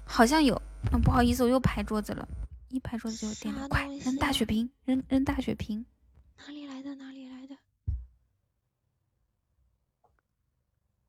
[0.06, 0.56] 好像有。
[0.92, 2.28] 啊，不好意思，我又拍桌子了，
[2.70, 3.68] 一拍桌子就有电了。
[3.70, 5.86] 快扔大血瓶，扔扔大血瓶。
[6.38, 6.96] 哪里来的？
[6.96, 7.56] 哪里来的？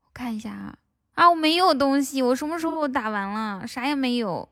[0.05, 0.77] 我看一下啊
[1.15, 1.29] 啊！
[1.29, 3.67] 我没有东西，我什么时候打完了？
[3.67, 4.47] 啥也没有，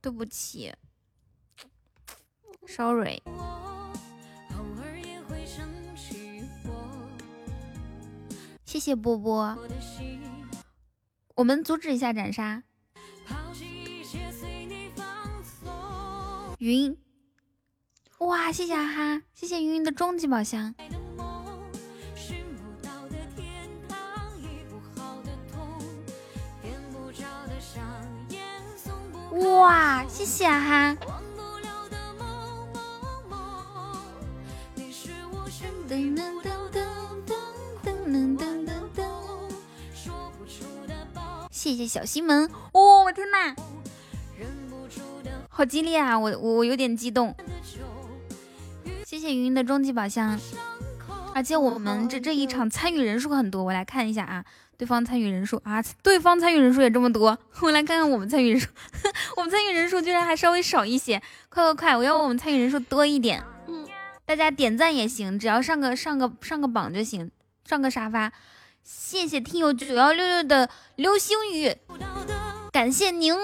[0.00, 0.74] 对不起
[2.66, 3.22] ，sorry。
[8.64, 9.56] 谢谢波波，
[11.36, 12.62] 我们阻止一下斩杀。
[16.58, 16.96] 云，
[18.18, 20.74] 哇，谢谢啊哈，谢谢云云的终极宝箱。
[29.30, 30.96] 哇，谢谢啊
[35.84, 35.88] 哈。
[35.88, 36.80] 噔噔噔噔
[37.84, 39.04] 噔噔噔噔。
[41.50, 43.54] 谢谢小西门，哦，我天呐！
[45.48, 46.18] 好激烈啊！
[46.18, 47.34] 我我我有点激动。
[49.06, 50.38] 谢谢云云的终极宝箱，
[51.34, 54.44] 而且我们这这一场参与人数很多，我来看一下啊，
[54.76, 58.68] 对方参与人数啊，对方参与人数也这么多， 我来看看我们参与人数，
[59.36, 63.42] 我们参与人数居然还稍微少一些，快快快，我要我们参与人数多一点，
[64.26, 67.30] 大家点赞也行，只要上个上个上个榜就行，
[67.68, 68.32] 上个沙发。
[68.82, 71.76] 谢谢听友九幺六六的流星雨，
[72.72, 73.34] 感谢您。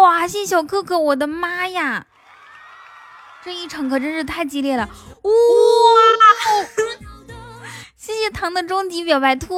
[0.00, 2.06] 哇，谢谢小哥哥，我的妈呀！
[3.44, 4.88] 这一场可真是太激烈了！
[5.22, 5.30] 哇，
[7.96, 9.56] 谢谢糖的终极表白兔。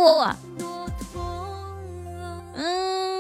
[2.55, 3.12] 嗯，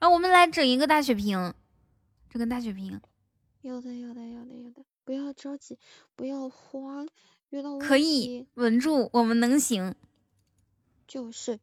[0.00, 1.52] 啊，我们来整一个大血瓶，
[2.30, 2.98] 整个大血瓶。
[3.60, 5.78] 有的，有的，有的，有的，不要着急，
[6.16, 7.06] 不要慌，
[7.50, 9.94] 遇到可以稳住，我们能行。
[11.06, 11.60] 就是。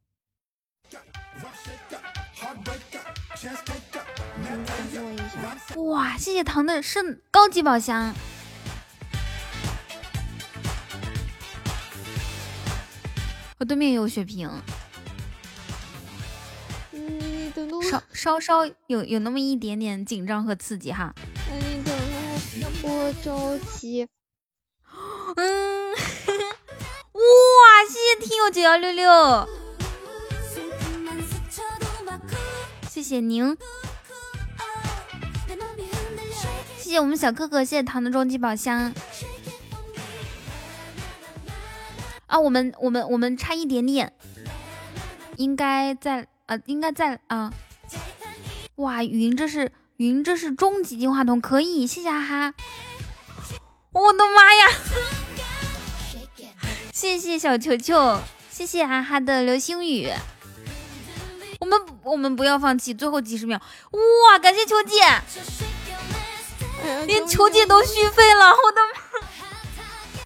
[5.78, 8.14] 哇，谢谢糖的圣高级宝箱。
[13.58, 14.48] 我对面也有血瓶，
[17.90, 21.14] 稍稍稍有有那么一点点紧张和刺激哈。
[21.50, 21.94] 你等
[22.84, 24.08] 我，着急。
[25.36, 26.00] 嗯，哇，
[27.88, 29.48] 谢谢听友九幺六六。
[32.90, 33.56] 谢谢您，
[36.78, 38.92] 谢谢我们小哥哥，谢谢糖的终极宝箱。
[42.26, 44.12] 啊，我们我们我们差一点点，
[45.36, 47.54] 应该在呃，应该在啊。
[48.76, 52.54] 哇，云这是云这是终极进化筒，可以，谢谢哈哈。
[53.92, 54.68] 我的妈呀！
[56.94, 58.20] 谢谢小球球，
[58.50, 60.12] 谢谢哈哈的流星雨。
[61.60, 63.60] 我们我们不要放弃，最后几十秒！
[63.92, 65.02] 哇，感谢球姐，
[67.08, 69.28] 连球姐都续费了，我的妈！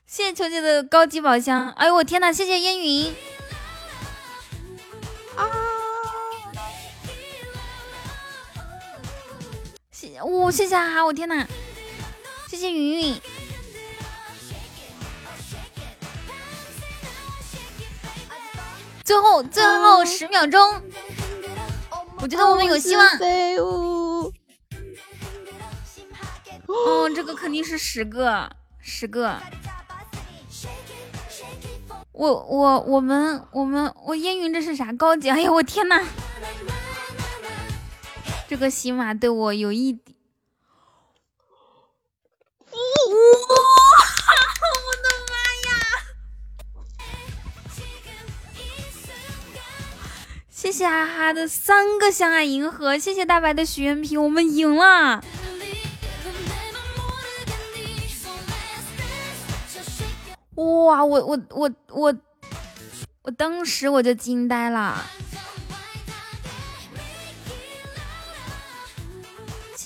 [0.06, 3.16] 谢谢球姐的高级宝箱，哎呦我天呐，谢谢烟云
[5.38, 5.71] 啊！
[10.02, 11.46] 谢哇，谢谢哈哈，我天呐，
[12.48, 13.22] 谢谢云云，
[19.04, 20.82] 最后最后十秒钟。
[22.20, 23.08] 我觉得我们有希望。
[26.66, 28.50] 哦，这个肯定是十个，
[28.80, 29.38] 十个。
[32.12, 35.30] 我我我们我们我烟云这是啥高级？
[35.30, 36.04] 哎呀，我天呐！
[38.52, 40.14] 这个喜马对我有一点。
[42.70, 42.76] 哇！
[44.76, 45.36] 我的妈
[45.70, 45.74] 呀
[50.50, 55.24] 谢谢哈哈的三个相爱银河，谢谢大白的许愿瓶，我们赢了！
[60.56, 62.14] 哇，我我我我
[63.22, 65.10] 我当时我就惊呆了！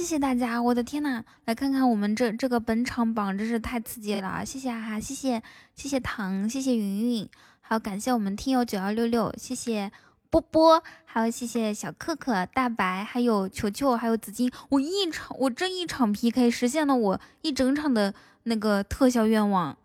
[0.06, 4.46] 谢谢大家，我的天呐，来看看我们这这个本场榜，真是太刺激了！
[4.46, 5.42] 谢谢哈，谢谢
[5.74, 7.28] 谢谢糖，谢谢云云，
[7.60, 9.92] 还有感谢我们听友九幺六六，谢谢。
[10.30, 14.52] 波波，还有谢谢小可可、大白，还有球球，还有紫金。
[14.70, 18.14] 我一场，我这一场 PK 实现了我一整场的
[18.44, 19.76] 那个特效愿望。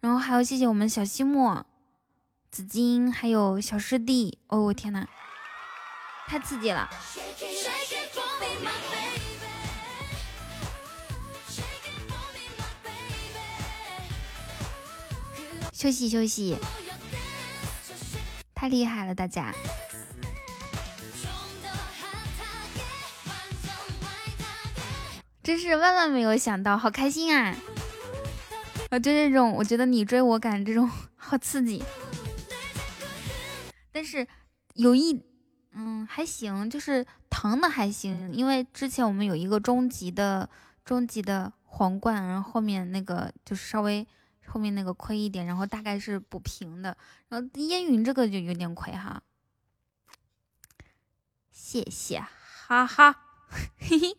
[0.00, 1.66] 然后还有谢谢我们小西莫、
[2.50, 4.38] 紫金，还有小师弟。
[4.46, 5.06] 哦，我天呐，
[6.26, 6.88] 太刺激了！
[15.76, 16.56] 休息休息，
[18.54, 19.54] 太厉害了，大家！
[25.42, 27.54] 真是万万没有想到，好开心啊！
[28.88, 31.84] 啊，就这种，我觉得你追我赶这种好刺激。
[33.92, 34.26] 但是
[34.72, 35.22] 有一，
[35.74, 40.48] 嗯，还行，就是疼的还行，因为之前我们有一个终极的
[40.86, 44.06] 终极的皇冠，然后后面那个就是稍微
[44.46, 46.96] 后面那个亏一点，然后大概是补平的。
[47.28, 49.22] 然后烟云这个就有点亏哈，
[51.50, 53.22] 谢谢，哈哈，
[53.78, 54.16] 嘿嘿。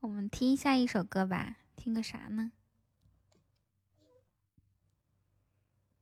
[0.00, 2.52] 我们听下一首歌吧，听个啥呢？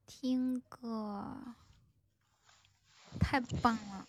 [0.06, 1.54] 听个
[3.18, 4.08] 太棒了！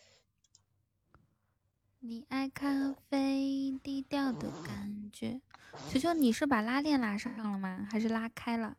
[1.99, 5.41] 你爱咖啡低调的感觉。
[5.89, 7.87] 球球，你是把拉链拉上了吗？
[7.89, 8.75] 还是拉开了？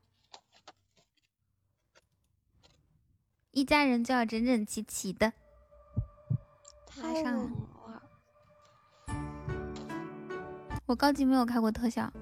[3.50, 5.32] 一家人就要整整齐齐的
[7.02, 7.50] 拉上了。
[10.86, 12.12] 我高级没有开过特效，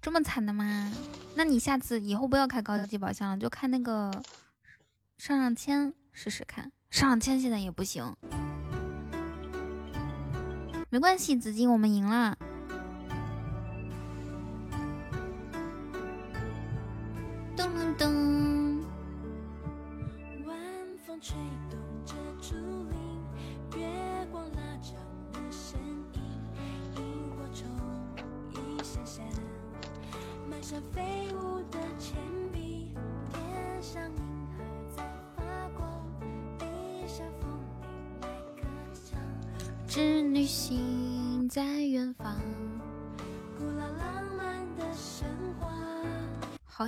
[0.00, 0.92] 这么惨的吗？
[1.34, 4.10] 那你下次以后不要开高级宝箱了，就开那个
[5.16, 6.72] 上上签试试看。
[6.90, 8.16] 上上签现在也不行，
[10.88, 12.36] 没关系，紫金，我们赢了。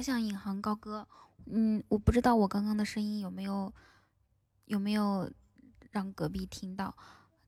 [0.01, 1.07] 好想引吭高歌，
[1.45, 3.71] 嗯，我不知道我刚刚的声音有没有
[4.65, 5.31] 有没有
[5.91, 6.97] 让隔壁听到，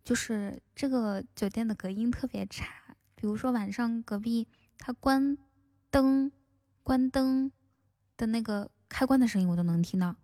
[0.04, 2.66] 就是这个酒店的隔音特别差，
[3.14, 4.46] 比如说晚上隔壁
[4.76, 5.38] 他关
[5.90, 6.30] 灯
[6.82, 7.50] 关灯
[8.18, 10.14] 的那个开关的声音我都能听到。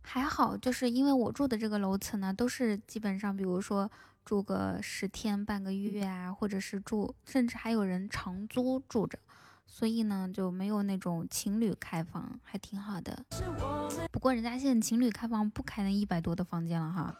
[0.00, 3.90] 还好，就是因为我住的这个楼层呢，都是基本上，比如说。
[4.28, 9.18] 住个十天半个月啊，或者是住，甚至还有人长租住着，
[9.66, 13.24] 所以呢就没有那种情侣开房，还挺好的。
[14.12, 17.18] 不过人家现在情侣开房不开那一百多的房间了哈。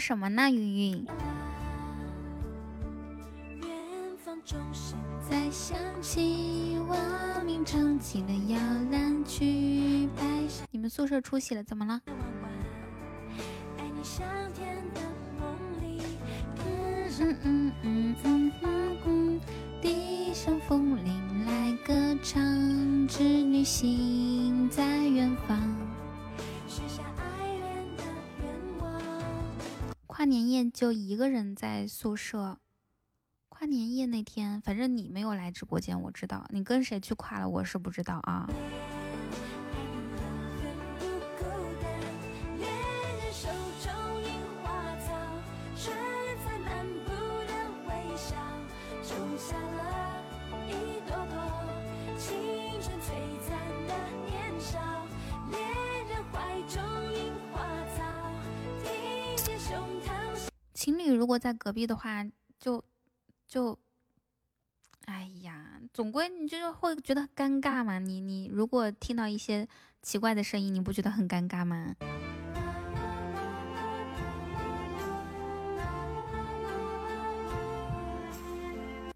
[0.00, 1.06] 什么呢，云云？
[10.70, 12.00] 你们宿舍出息了，怎么了？
[17.22, 18.52] 嗯嗯嗯嗯
[19.04, 19.40] 嗯，
[19.82, 22.42] 地上风铃来歌唱，
[23.06, 25.79] 织女星在远方。
[30.30, 32.60] 年夜就一个人在宿舍。
[33.48, 38.48] 跨年夜那天，反正你没有来直播间，我知道你跟谁去跨了，我是不知道啊。
[61.40, 62.24] 在隔壁的话，
[62.58, 62.84] 就
[63.48, 63.78] 就，
[65.06, 67.98] 哎呀，总归你就是会觉得尴尬嘛。
[67.98, 69.66] 你你如果听到一些
[70.02, 71.96] 奇怪的声音，你不觉得很尴尬吗？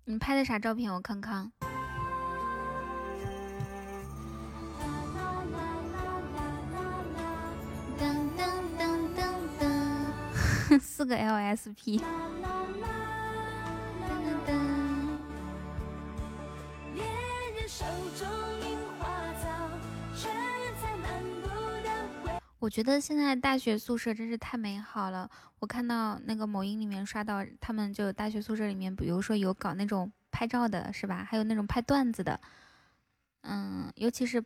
[0.06, 0.92] 你拍的啥照片？
[0.92, 1.52] 我看看。
[10.80, 12.02] 四个 LSP。
[22.58, 25.28] 我觉得现在大学宿舍真是太美好了。
[25.58, 31.26] 我看到那个某音里面刷到，他们就大学宿舍里面，比如说有搞那种拍照的，是吧？
[31.28, 32.40] 还有那种拍段子的。
[33.42, 34.42] 嗯，尤其是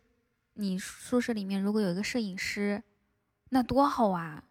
[0.54, 2.82] 你宿舍里面如果有一个摄影师，
[3.50, 4.42] 那多好啊！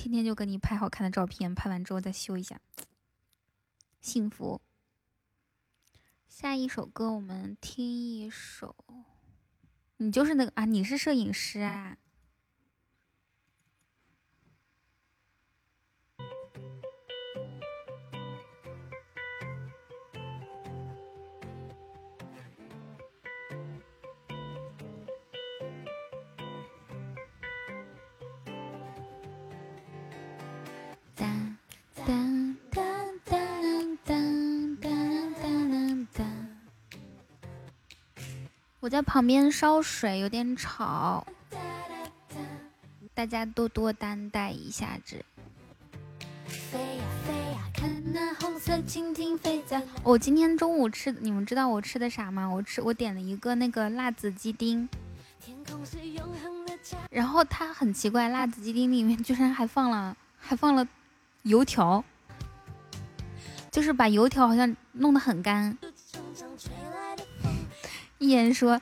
[0.00, 2.58] 天天就给你拍好看的照片，拍完之后再修一下，
[4.00, 4.62] 幸福。
[6.26, 8.74] 下一首歌我们听一首，
[9.98, 11.98] 你就是那个啊，你是摄影师啊。
[38.90, 41.24] 在旁边烧水，有点吵，
[43.14, 45.24] 大家多多担待一下子。
[50.02, 52.48] 我今天中午吃，你们知道我吃的啥吗？
[52.48, 54.88] 我吃，我点了一个那个辣子鸡丁，
[57.10, 60.84] 然后它很奇怪，辣子鸡丁里面居然还放了， 还放了
[61.42, 62.02] 油条，
[63.70, 65.78] 就是把油条好像弄得很干。
[68.20, 68.80] 一言说：“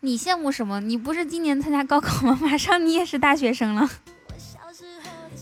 [0.00, 0.80] 你羡慕什么？
[0.80, 2.36] 你不是今年参加高考吗？
[2.42, 3.88] 马上你也是大学生了。”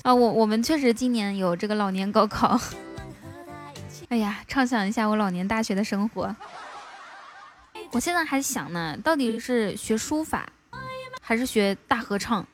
[0.05, 2.61] 啊，我我们确实今年有这个老年高考。
[4.11, 6.35] 哎呀，畅想一下我老年大学的生活
[7.93, 10.47] 我现在还想呢，到底是学书法
[11.23, 12.47] 还是学大合唱？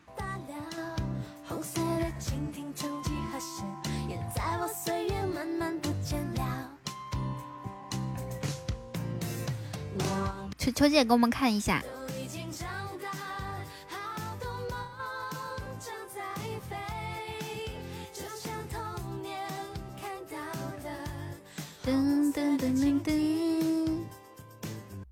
[10.77, 11.83] 秋姐给我们看一下。
[21.83, 24.05] 噔噔噔噔噔，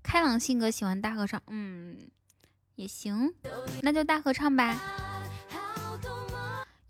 [0.03, 1.97] 开朗性格喜欢大合唱，嗯，
[2.75, 3.33] 也行，
[3.81, 4.79] 那就大合唱吧。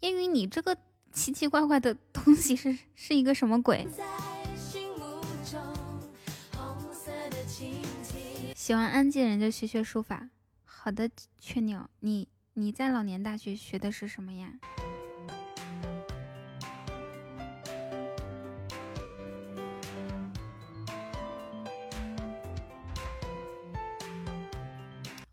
[0.01, 0.75] 烟雨，你这个
[1.13, 3.87] 奇奇怪怪的东西是是一个什么鬼？
[8.65, 10.27] 喜欢安静人就学学书法。
[10.63, 14.51] 好的，雀鸟，你你在老年大学学的是什么呀？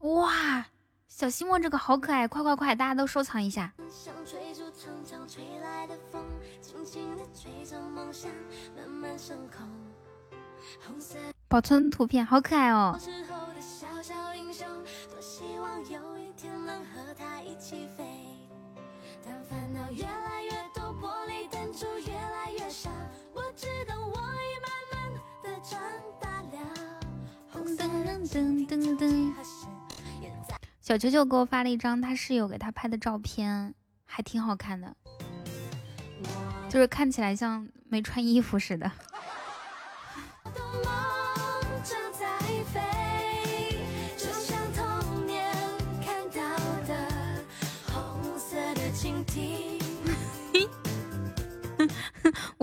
[0.00, 0.66] 哇，
[1.08, 3.72] 小西莫这个好可爱，快快快，大家都收藏一下。
[11.52, 12.98] 保存图片，好可爱哦。
[28.30, 29.34] 噔噔噔。
[30.80, 33.74] 小球球给我发了一张他室友给他拍的照片，
[34.06, 34.96] 还挺好看的，
[36.70, 38.90] 就是看起来像没穿衣服似的。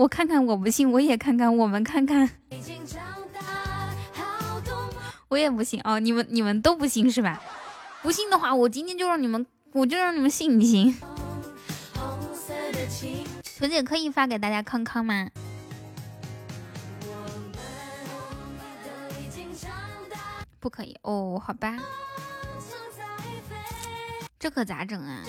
[0.00, 2.30] 我看看，我不信，我也看看，我们看看。
[5.28, 7.42] 我也不信哦，你们你们都不信是吧？
[8.00, 10.96] 不信的话，我今天就让你们，我就让你们信一信。
[13.42, 15.28] 球姐可以发给大家康康吗？
[20.58, 21.76] 不可以哦，好吧。
[24.38, 25.22] 这可咋整啊？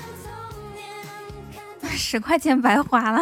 [1.92, 3.22] 十块钱白花了。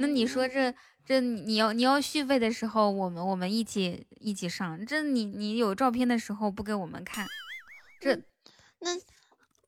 [0.00, 0.74] 那你说这
[1.04, 4.86] 这你要你要续费的时候，我们我们一起一起上。
[4.86, 7.26] 这你你有照片的时候不给我们看，
[8.00, 8.16] 这
[8.78, 8.94] 那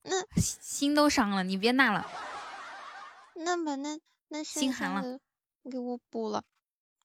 [0.05, 2.11] 那心都伤了，你别那了。
[3.35, 5.21] 那把那那心寒了，
[5.71, 6.43] 给我补了，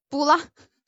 [0.08, 0.40] 补了。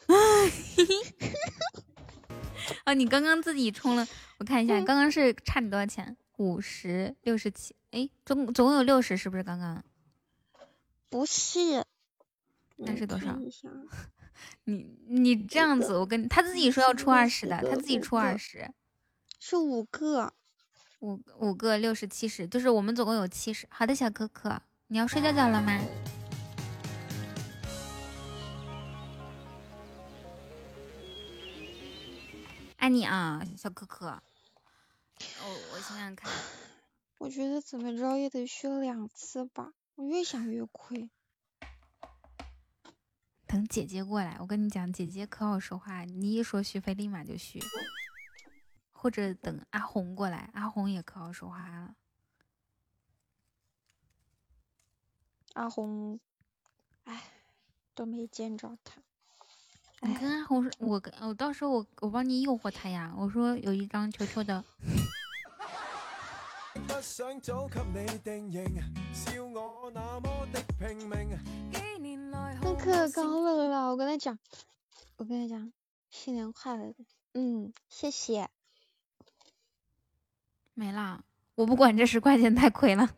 [2.85, 4.07] 啊，你刚刚自己充了，
[4.37, 6.15] 我看一下，刚刚是差你多少钱？
[6.37, 9.83] 五十六十七，哎，总总共有六十，是不是刚刚？
[11.09, 11.85] 不是。
[12.79, 13.37] 那是多少？
[14.63, 18.71] 你你这样子，我跟他自己说要出二十的，他自己出二十，
[19.39, 20.33] 是五个，
[20.99, 23.67] 五五个六十七十，就是我们总共有七十。
[23.69, 25.77] 好的，小可可，你要睡觉觉了吗？
[32.77, 34.05] 爱你啊，小可可。
[34.07, 34.21] 我，
[35.73, 36.31] 我想想看，
[37.17, 41.09] 我觉得怎么着也得续两次吧，我越想越亏。
[43.49, 47.59] 等姐姐过来，我跟你讲，姐姐可好说话，你一说续费立马就续。
[48.91, 51.95] 或者等阿红过来，阿红也可好说话了。
[55.53, 56.19] 阿红，
[57.05, 57.23] 哎，
[57.95, 59.01] 都没见着他。
[60.01, 64.63] 你跟阿红说，我跟我到时候我我帮你诱惑他呀，我说有一张球球的。
[66.87, 67.01] 那
[72.77, 74.37] 可高冷了，我跟他讲，
[75.17, 75.71] 我跟他讲，
[76.09, 76.93] 新年快乐，
[77.33, 78.49] 嗯，谢谢。
[80.73, 81.23] 没了，
[81.55, 83.09] 我不管这十块钱太亏了。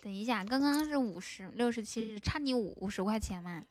[0.00, 3.64] 等一下，刚刚是五十六十七，差你五五十块钱嘛？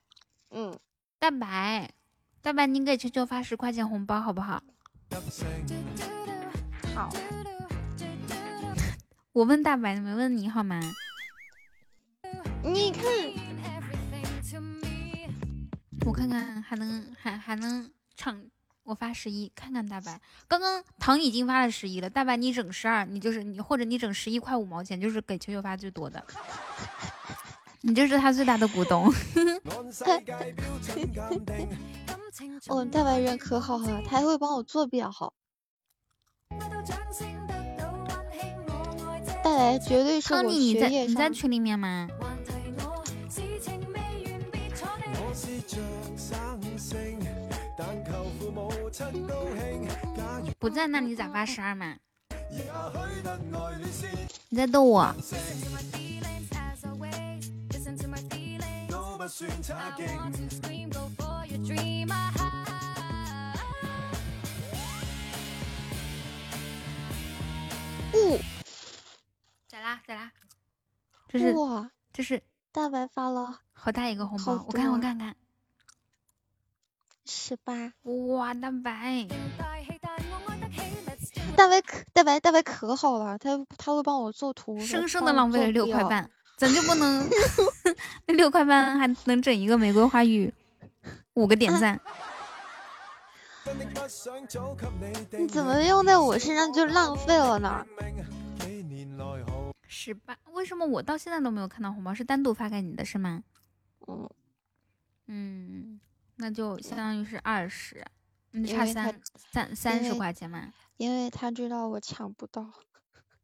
[0.49, 0.77] 嗯。
[1.19, 1.93] 大白，
[2.41, 4.63] 大白，你给球球发十块钱红包好不好？
[6.95, 7.09] 好。
[9.31, 10.81] 我问大白，没问你好吗？
[12.63, 13.03] 你看，
[16.05, 18.41] 我看看还能还还能唱，
[18.83, 20.21] 我发十一，看看大白。
[20.47, 26.23] 刚刚糖已经发了十一了，大白你整十二，你就是你或者你整十一块五毛钱，就是给球球发最多的，
[27.81, 29.11] 你就是他最大的股东。
[32.67, 35.33] 哦，大白人可好了，他还会帮我做比较好。
[39.43, 42.07] 大白绝对是我学业你在群里面吗？
[50.59, 51.95] 不在那你咋发十二嘛？
[54.49, 55.15] 你在逗我？
[68.13, 68.37] 呜，
[69.67, 70.01] 咋啦？
[70.05, 70.31] 咋啦？
[71.29, 75.35] 这是哇，这是大白发了好大一个红包，我看我看看。
[77.25, 79.27] 十八，哇， 大白，
[81.55, 87.29] 大白可大白大白可好了，他他会帮我做图，生生的浪费了，六块半，咱就不能
[88.25, 90.53] 那六块半还能整一个玫瑰花语，
[91.33, 91.99] 五个点赞。
[95.37, 97.85] 你怎么用在我身上就浪费了呢？
[99.87, 102.13] 十八，为什么我到现在都没有看到红包？
[102.13, 103.43] 是单独发给你的是吗？
[104.07, 104.27] 嗯，
[105.27, 105.99] 嗯，
[106.41, 108.03] 那就相当于是二十，
[108.49, 112.73] 你，差三三三十块钱嘛，因为他知道我抢不到。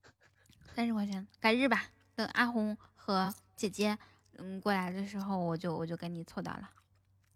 [0.73, 1.91] 三十块钱，改日吧。
[2.15, 3.95] 等阿红和姐姐
[4.39, 6.71] 嗯过来的时候，我就我就给你凑到了，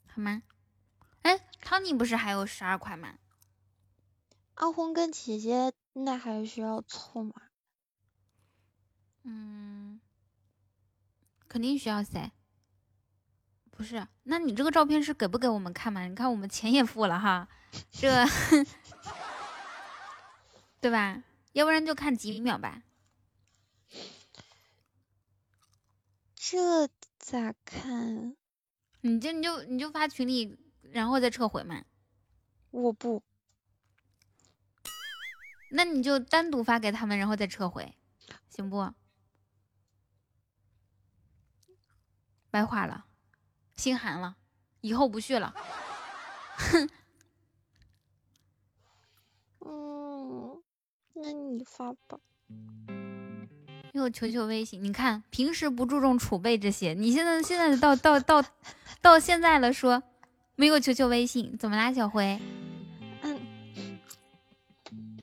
[0.08, 0.42] 好吗？
[1.22, 3.20] 哎，汤尼不是还有十二块吗？
[4.56, 7.34] 阿红跟姐姐那还需要凑吗？
[9.24, 10.02] 嗯，
[11.48, 12.32] 肯定需要噻。
[13.82, 16.04] 不是，那你这个照片是给不给我们看嘛？
[16.04, 17.48] 你看我们钱也付了哈，
[17.90, 18.24] 这
[20.80, 21.24] 对吧？
[21.54, 22.84] 要不然就看几秒吧。
[26.36, 26.88] 这
[27.18, 28.36] 咋看？
[29.02, 31.84] 你就你就你就发群里，然后再撤回嘛。
[32.70, 33.24] 我不，
[35.72, 37.98] 那你就单独发给他们，然后再撤回，
[38.48, 38.94] 行不？
[42.52, 43.08] 白话了，
[43.82, 44.36] 心寒了，
[44.82, 45.52] 以后不去了。
[46.56, 46.88] 哼
[49.66, 50.62] 嗯，
[51.16, 52.20] 那你发吧。
[53.94, 58.46] 又求求微信，你看平时不注重储备这些，你现在现在到到到
[59.02, 60.04] 到现在了说
[60.56, 62.40] 没有求求微信，怎么啦，小辉？
[63.24, 63.40] 嗯，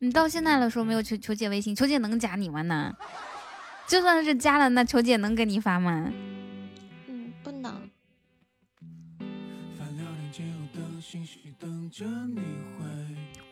[0.01, 2.62] 你到现在了说没有求求姐微信，求姐能加你吗？
[2.62, 2.93] 那
[3.86, 6.12] 就算是加了，那求姐能给你发吗？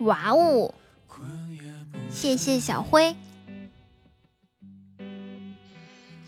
[0.01, 0.74] 哇哦，
[2.10, 3.16] 谢谢小辉。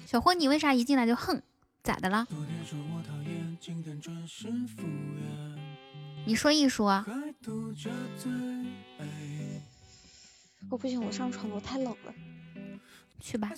[0.06, 1.42] 小辉，你为啥一进来就哼？
[1.82, 2.26] 咋的了？
[6.24, 7.04] 你说一说。
[10.70, 12.14] 我不行，我上床了，我太冷了。
[13.20, 13.52] 去吧。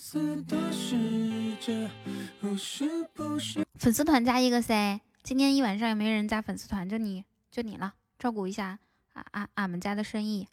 [3.79, 8.79] 粉丝团加一个噻，今天一晚上也没人加粉丝团，就你就你了，照顾一下
[9.15, 10.47] 啊啊俺们家的生意，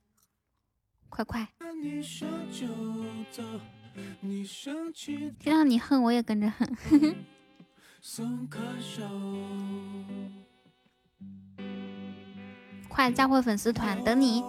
[1.10, 1.50] 快快！
[5.38, 6.66] 听到你恨，我也跟着恨。
[12.88, 14.42] 快加回粉丝团，等你。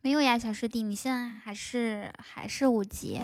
[0.00, 3.20] 没有呀，小师弟，你现在还是还是五级。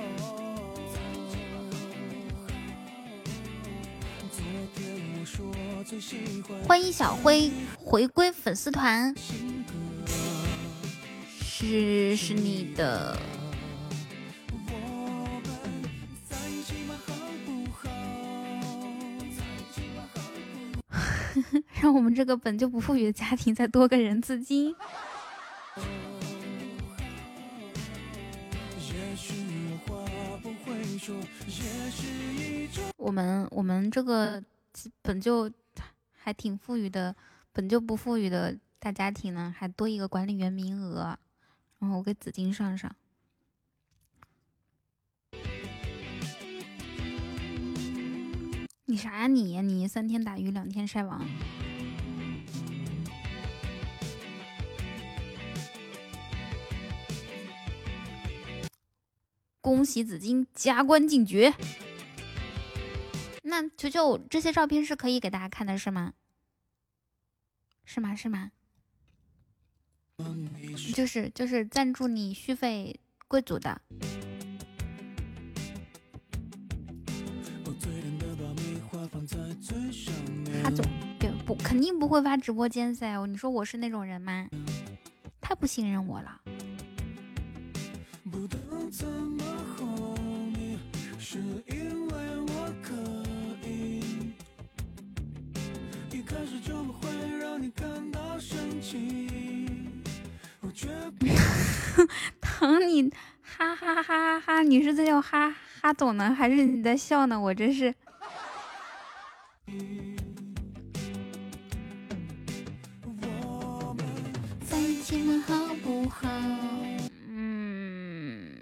[6.66, 9.12] 欢迎小辉回归粉丝团，
[11.40, 13.18] 是是你的。
[21.80, 24.74] 让我们这个本就不富裕的家庭再多个人资金。
[32.96, 34.42] 我们我们这个
[35.02, 35.50] 本就
[36.28, 37.16] 还挺富裕的，
[37.54, 41.18] 本就不富裕的大家庭呢，还多一个管理员名额，
[41.78, 42.94] 然后我给紫金上上。
[48.84, 49.62] 你啥呀你呀？
[49.62, 51.26] 你三天打鱼两天晒网。
[59.62, 61.54] 恭喜紫金加官进爵。
[63.48, 66.12] 那球球这些照片是可以给大家看的，是吗？
[67.86, 68.14] 是吗？
[68.14, 68.50] 是吗？
[70.94, 73.80] 就是就是赞助你续费贵族的。
[80.62, 80.84] 他总，
[81.18, 83.24] 对不肯定不会发直播间噻。
[83.26, 84.46] 你说我是那种人吗？
[85.40, 86.38] 太不信任我了。
[88.30, 88.52] 糖
[90.52, 90.78] 你
[103.42, 107.40] 哈哈哈哈哈，你是在叫哈哈总呢，还是你在笑呢？
[107.40, 107.92] 我真是。
[114.64, 116.28] 在一起们好不好？
[117.26, 118.56] 嗯，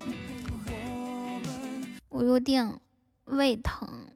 [2.09, 2.81] 我有点
[3.27, 4.16] 胃疼。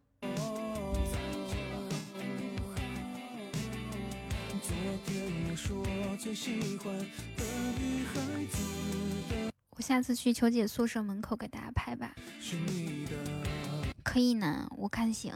[9.71, 12.15] 我下次去球姐宿舍门口给大家拍吧，
[14.05, 15.33] 可以呢，我看行。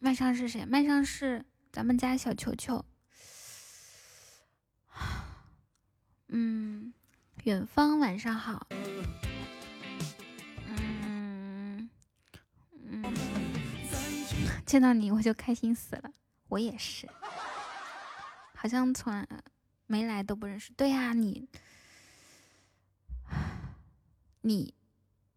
[0.00, 0.66] 麦上是谁？
[0.66, 2.84] 麦上是咱们家小球球。
[6.26, 6.92] 嗯，
[7.44, 8.66] 远方晚上好。
[14.70, 16.12] 见到你我就开心死了，
[16.46, 17.08] 我也是。
[18.54, 19.26] 好像从来
[19.86, 20.72] 没来都不认识。
[20.74, 21.48] 对呀，你
[24.42, 24.72] 你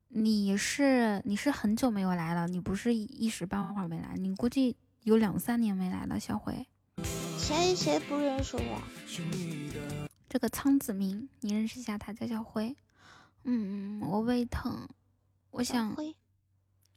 [0.10, 6.20] 你是你是很久没有来了，你不是一时半会儿没来，你估计有两三年没来了。
[6.20, 6.68] 小辉，
[7.40, 8.84] 谁谁不认识我？
[10.30, 12.78] 这个苍子明，你认识一下他，叫小辉。
[13.46, 14.88] 嗯，我胃疼，
[15.50, 15.98] 我想，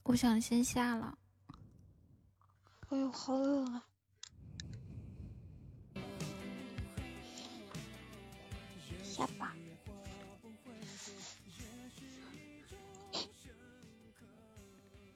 [0.02, 1.16] 我想先下了。
[2.88, 3.84] 哎呦，好冷啊！
[9.02, 9.56] 下吧。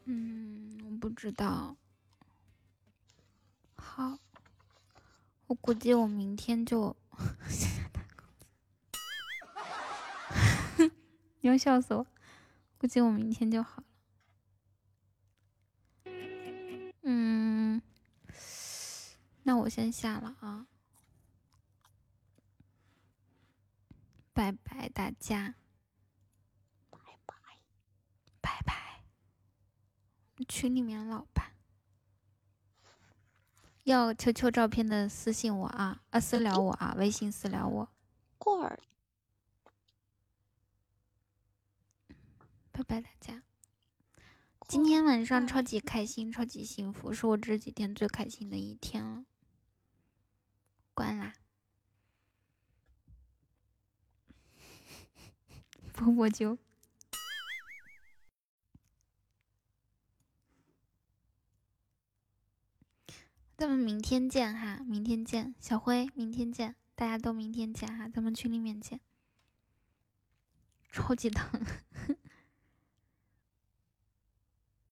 [0.05, 1.77] 嗯，我不知道。
[3.77, 4.19] 好，
[5.47, 6.97] 我估计我明天就。
[11.43, 12.07] 你要笑死我！
[12.79, 13.83] 估计我明天就好
[19.43, 20.67] 那我先下了啊，
[24.33, 25.55] 拜拜大家，
[26.91, 27.35] 拜拜
[28.41, 29.03] 拜拜。
[30.49, 31.53] 群里面老板
[33.85, 37.89] 要求求照片的私信我啊，啊私聊我啊，微信私聊我。
[38.39, 38.79] 过儿。
[42.73, 43.43] 拜拜，大家！
[44.69, 49.25] 今天晚上超级开心，超级幸福，是我这几天最开心的一天了。
[51.01, 51.33] 关啦！
[55.95, 56.59] 波波就，
[63.57, 69.01] 咱们明天见哈，明天见，小辉，明天见，大家都明天见哈，咱们群里面见。
[70.93, 71.65] 超级疼。